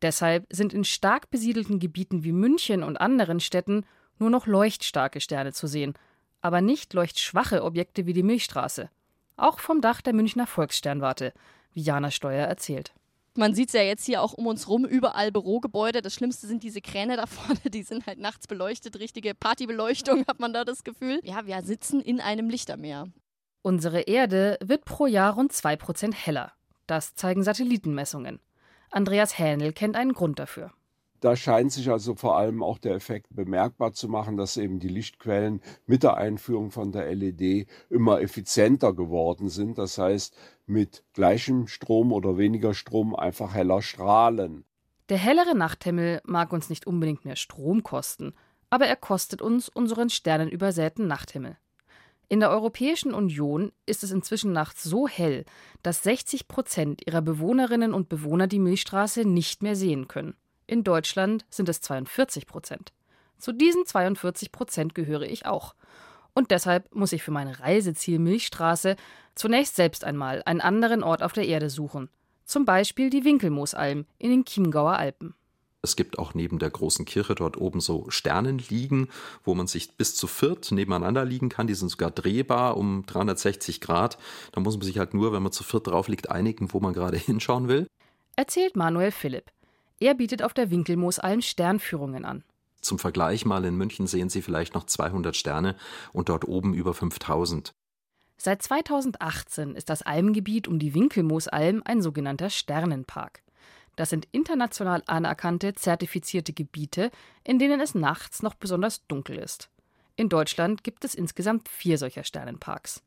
Deshalb 0.02 0.46
sind 0.50 0.72
in 0.72 0.84
stark 0.84 1.30
besiedelten 1.30 1.78
Gebieten 1.78 2.24
wie 2.24 2.32
München 2.32 2.82
und 2.82 2.96
anderen 2.96 3.40
Städten 3.40 3.84
nur 4.18 4.30
noch 4.30 4.46
leuchtstarke 4.46 5.20
Sterne 5.20 5.52
zu 5.52 5.66
sehen, 5.66 5.94
aber 6.40 6.60
nicht 6.60 6.94
leuchtschwache 6.94 7.62
Objekte 7.62 8.06
wie 8.06 8.12
die 8.12 8.22
Milchstraße. 8.22 8.90
Auch 9.36 9.60
vom 9.60 9.80
Dach 9.80 10.00
der 10.00 10.14
Münchner 10.14 10.46
Volkssternwarte, 10.46 11.32
wie 11.72 11.82
Jana 11.82 12.10
Steuer 12.10 12.46
erzählt. 12.46 12.94
Man 13.34 13.54
sieht 13.54 13.68
es 13.68 13.74
ja 13.74 13.82
jetzt 13.82 14.06
hier 14.06 14.22
auch 14.22 14.32
um 14.32 14.46
uns 14.46 14.66
rum, 14.66 14.86
überall 14.86 15.30
Bürogebäude. 15.30 16.00
Das 16.00 16.14
Schlimmste 16.14 16.46
sind 16.46 16.62
diese 16.62 16.80
Kräne 16.80 17.16
da 17.16 17.26
vorne, 17.26 17.60
die 17.66 17.82
sind 17.82 18.06
halt 18.06 18.18
nachts 18.18 18.46
beleuchtet. 18.46 18.98
Richtige 18.98 19.34
Partybeleuchtung 19.34 20.24
hat 20.26 20.40
man 20.40 20.54
da 20.54 20.64
das 20.64 20.84
Gefühl. 20.84 21.20
Ja, 21.22 21.46
wir 21.46 21.60
sitzen 21.62 22.00
in 22.00 22.20
einem 22.20 22.48
Lichtermeer. 22.48 23.08
Unsere 23.60 24.02
Erde 24.02 24.58
wird 24.62 24.84
pro 24.84 25.06
Jahr 25.06 25.34
rund 25.34 25.52
2% 25.52 26.14
heller. 26.14 26.52
Das 26.86 27.14
zeigen 27.14 27.42
Satellitenmessungen. 27.42 28.40
Andreas 28.90 29.38
Hähnel 29.38 29.72
kennt 29.72 29.96
einen 29.96 30.12
Grund 30.12 30.38
dafür. 30.38 30.72
Da 31.20 31.36
scheint 31.36 31.72
sich 31.72 31.90
also 31.90 32.14
vor 32.14 32.36
allem 32.36 32.62
auch 32.62 32.78
der 32.78 32.94
Effekt 32.94 33.34
bemerkbar 33.34 33.92
zu 33.92 34.08
machen, 34.08 34.36
dass 34.36 34.56
eben 34.56 34.80
die 34.80 34.88
Lichtquellen 34.88 35.60
mit 35.86 36.02
der 36.02 36.16
Einführung 36.16 36.70
von 36.70 36.92
der 36.92 37.14
LED 37.14 37.66
immer 37.90 38.20
effizienter 38.20 38.92
geworden 38.92 39.48
sind. 39.48 39.78
Das 39.78 39.98
heißt, 39.98 40.36
mit 40.66 41.04
gleichem 41.14 41.68
Strom 41.68 42.12
oder 42.12 42.38
weniger 42.38 42.74
Strom 42.74 43.14
einfach 43.14 43.54
heller 43.54 43.82
strahlen. 43.82 44.64
Der 45.08 45.18
hellere 45.18 45.56
Nachthimmel 45.56 46.20
mag 46.24 46.52
uns 46.52 46.68
nicht 46.68 46.86
unbedingt 46.86 47.24
mehr 47.24 47.36
Strom 47.36 47.82
kosten, 47.82 48.34
aber 48.70 48.86
er 48.86 48.96
kostet 48.96 49.40
uns 49.40 49.68
unseren 49.68 50.10
sternenübersäten 50.10 51.06
Nachthimmel. 51.06 51.56
In 52.28 52.40
der 52.40 52.50
Europäischen 52.50 53.14
Union 53.14 53.70
ist 53.86 54.02
es 54.02 54.10
inzwischen 54.10 54.52
nachts 54.52 54.82
so 54.82 55.06
hell, 55.06 55.44
dass 55.84 56.02
60 56.02 56.48
Prozent 56.48 57.06
ihrer 57.06 57.22
Bewohnerinnen 57.22 57.94
und 57.94 58.08
Bewohner 58.08 58.48
die 58.48 58.58
Milchstraße 58.58 59.24
nicht 59.24 59.62
mehr 59.62 59.76
sehen 59.76 60.08
können. 60.08 60.34
In 60.66 60.82
Deutschland 60.82 61.44
sind 61.48 61.68
es 61.68 61.80
42 61.80 62.46
Prozent. 62.46 62.92
Zu 63.38 63.52
diesen 63.52 63.86
42 63.86 64.50
Prozent 64.50 64.94
gehöre 64.94 65.22
ich 65.22 65.46
auch. 65.46 65.74
Und 66.34 66.50
deshalb 66.50 66.94
muss 66.94 67.12
ich 67.12 67.22
für 67.22 67.30
mein 67.30 67.48
Reiseziel 67.48 68.18
Milchstraße 68.18 68.96
zunächst 69.34 69.76
selbst 69.76 70.04
einmal 70.04 70.42
einen 70.44 70.60
anderen 70.60 71.02
Ort 71.02 71.22
auf 71.22 71.32
der 71.32 71.46
Erde 71.46 71.70
suchen. 71.70 72.08
Zum 72.44 72.64
Beispiel 72.64 73.10
die 73.10 73.24
Winkelmoosalm 73.24 74.06
in 74.18 74.30
den 74.30 74.44
Chiemgauer 74.44 74.96
Alpen. 74.96 75.34
Es 75.82 75.94
gibt 75.94 76.18
auch 76.18 76.34
neben 76.34 76.58
der 76.58 76.70
großen 76.70 77.04
Kirche 77.04 77.36
dort 77.36 77.56
oben 77.56 77.80
so 77.80 78.06
Sternenliegen, 78.08 79.08
wo 79.44 79.54
man 79.54 79.68
sich 79.68 79.96
bis 79.96 80.16
zu 80.16 80.26
viert 80.26 80.72
nebeneinander 80.72 81.24
liegen 81.24 81.48
kann. 81.48 81.68
Die 81.68 81.74
sind 81.74 81.90
sogar 81.90 82.10
drehbar 82.10 82.76
um 82.76 83.06
360 83.06 83.80
Grad. 83.80 84.18
Da 84.50 84.60
muss 84.60 84.76
man 84.76 84.84
sich 84.84 84.98
halt 84.98 85.14
nur, 85.14 85.32
wenn 85.32 85.44
man 85.44 85.52
zu 85.52 85.62
viert 85.62 85.86
drauf 85.86 86.08
liegt, 86.08 86.28
einigen, 86.28 86.72
wo 86.72 86.80
man 86.80 86.92
gerade 86.92 87.16
hinschauen 87.16 87.68
will. 87.68 87.86
Erzählt 88.34 88.76
Manuel 88.76 89.12
Philipp. 89.12 89.52
Er 89.98 90.14
bietet 90.14 90.42
auf 90.42 90.52
der 90.52 90.70
Winkelmoosalm 90.70 91.40
Sternführungen 91.40 92.24
an. 92.24 92.44
Zum 92.80 92.98
Vergleich 92.98 93.44
mal 93.44 93.64
in 93.64 93.76
München 93.76 94.06
sehen 94.06 94.28
Sie 94.28 94.42
vielleicht 94.42 94.74
noch 94.74 94.84
200 94.84 95.34
Sterne 95.34 95.76
und 96.12 96.28
dort 96.28 96.46
oben 96.46 96.74
über 96.74 96.94
5000. 96.94 97.74
Seit 98.36 98.62
2018 98.62 99.74
ist 99.74 99.88
das 99.88 100.02
Almgebiet 100.02 100.68
um 100.68 100.78
die 100.78 100.94
Winkelmoosalm 100.94 101.82
ein 101.84 102.02
sogenannter 102.02 102.50
Sternenpark. 102.50 103.42
Das 103.96 104.10
sind 104.10 104.28
international 104.30 105.02
anerkannte, 105.06 105.74
zertifizierte 105.74 106.52
Gebiete, 106.52 107.10
in 107.44 107.58
denen 107.58 107.80
es 107.80 107.94
nachts 107.94 108.42
noch 108.42 108.54
besonders 108.54 109.06
dunkel 109.06 109.38
ist. 109.38 109.70
In 110.16 110.28
Deutschland 110.28 110.84
gibt 110.84 111.04
es 111.04 111.14
insgesamt 111.14 111.68
vier 111.68 111.96
solcher 111.96 112.22
Sternenparks. 112.22 113.02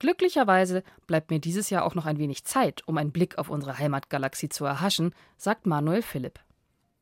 Glücklicherweise 0.00 0.82
bleibt 1.06 1.30
mir 1.30 1.40
dieses 1.40 1.68
Jahr 1.70 1.84
auch 1.84 1.94
noch 1.94 2.06
ein 2.06 2.18
wenig 2.18 2.44
Zeit, 2.44 2.82
um 2.86 2.96
einen 2.96 3.12
Blick 3.12 3.36
auf 3.38 3.50
unsere 3.50 3.78
Heimatgalaxie 3.78 4.48
zu 4.48 4.64
erhaschen, 4.64 5.14
sagt 5.36 5.66
Manuel 5.66 6.02
Philipp. 6.02 6.40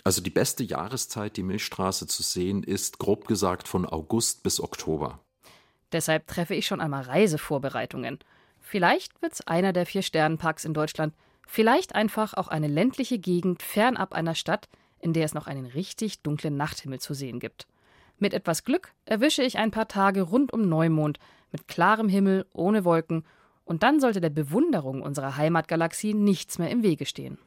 Also 0.02 0.20
die 0.20 0.30
beste 0.30 0.64
Jahreszeit, 0.64 1.36
die 1.36 1.44
Milchstraße 1.44 2.08
zu 2.08 2.24
sehen, 2.24 2.64
ist 2.64 2.98
grob 2.98 3.28
gesagt 3.28 3.68
von 3.68 3.86
August 3.86 4.42
bis 4.42 4.60
Oktober. 4.60 5.20
Deshalb 5.92 6.26
treffe 6.26 6.56
ich 6.56 6.66
schon 6.66 6.80
einmal 6.80 7.02
Reisevorbereitungen. 7.02 8.18
Vielleicht 8.60 9.22
wird 9.22 9.32
es 9.32 9.46
einer 9.46 9.72
der 9.72 9.86
vier 9.86 10.02
Sternenparks 10.02 10.64
in 10.64 10.74
Deutschland, 10.74 11.14
vielleicht 11.46 11.94
einfach 11.94 12.34
auch 12.34 12.48
eine 12.48 12.66
ländliche 12.66 13.20
Gegend 13.20 13.62
fernab 13.62 14.12
einer 14.12 14.34
Stadt, 14.34 14.68
in 14.98 15.12
der 15.12 15.24
es 15.24 15.34
noch 15.34 15.46
einen 15.46 15.66
richtig 15.66 16.22
dunklen 16.22 16.56
Nachthimmel 16.56 16.98
zu 16.98 17.14
sehen 17.14 17.38
gibt. 17.38 17.68
Mit 18.18 18.34
etwas 18.34 18.64
Glück 18.64 18.92
erwische 19.04 19.44
ich 19.44 19.58
ein 19.58 19.70
paar 19.70 19.86
Tage 19.86 20.22
rund 20.22 20.52
um 20.52 20.68
Neumond, 20.68 21.20
mit 21.52 21.68
klarem 21.68 22.08
Himmel, 22.08 22.46
ohne 22.52 22.84
Wolken, 22.84 23.24
und 23.64 23.82
dann 23.82 24.00
sollte 24.00 24.20
der 24.20 24.30
Bewunderung 24.30 25.02
unserer 25.02 25.36
Heimatgalaxie 25.36 26.14
nichts 26.14 26.58
mehr 26.58 26.70
im 26.70 26.82
Wege 26.82 27.04
stehen. 27.04 27.38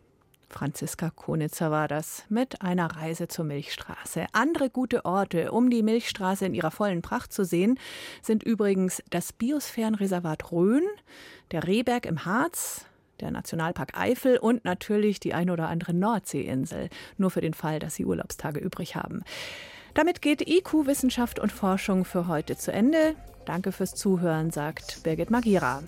Franziska 0.52 1.10
Konitzer 1.10 1.72
war 1.72 1.88
das 1.88 2.26
mit 2.30 2.62
einer 2.62 2.88
Reise 2.96 3.28
zur 3.28 3.46
Milchstraße. 3.46 4.26
Andere 4.34 4.70
gute 4.70 5.06
Orte, 5.06 5.52
um 5.52 5.70
die 5.70 5.82
Milchstraße 5.82 6.46
in 6.46 6.54
ihrer 6.54 6.72
vollen 6.72 7.02
Pracht 7.02 7.34
zu 7.34 7.46
sehen, 7.46 7.80
sind 8.22 8.44
übrigens 8.44 9.02
das 9.10 9.34
Biosphärenreservat 9.34 10.52
Rhön, 10.52 10.84
der 11.52 11.66
Rehberg 11.68 12.06
im 12.06 12.26
Harz, 12.26 12.86
der 13.22 13.32
Nationalpark 13.32 13.98
Eifel 13.98 14.38
und 14.38 14.66
natürlich 14.66 15.20
die 15.20 15.34
ein 15.34 15.50
oder 15.50 15.70
andere 15.70 15.94
Nordseeinsel, 15.94 16.90
nur 17.18 17.32
für 17.32 17.42
den 17.42 17.54
Fall, 17.54 17.80
dass 17.80 17.96
Sie 17.96 18.06
Urlaubstage 18.06 18.60
übrig 18.60 18.96
haben. 18.96 19.24
Damit 19.94 20.22
geht 20.22 20.48
IQ 20.48 20.86
Wissenschaft 20.86 21.40
und 21.40 21.52
Forschung 21.52 22.06
für 22.06 22.28
heute 22.28 22.58
zu 22.58 22.72
Ende. 22.72 23.16
Danke 23.46 23.72
fürs 23.72 23.96
Zuhören, 23.96 24.52
sagt 24.52 25.04
Birgit 25.04 25.30
Magira. 25.32 25.84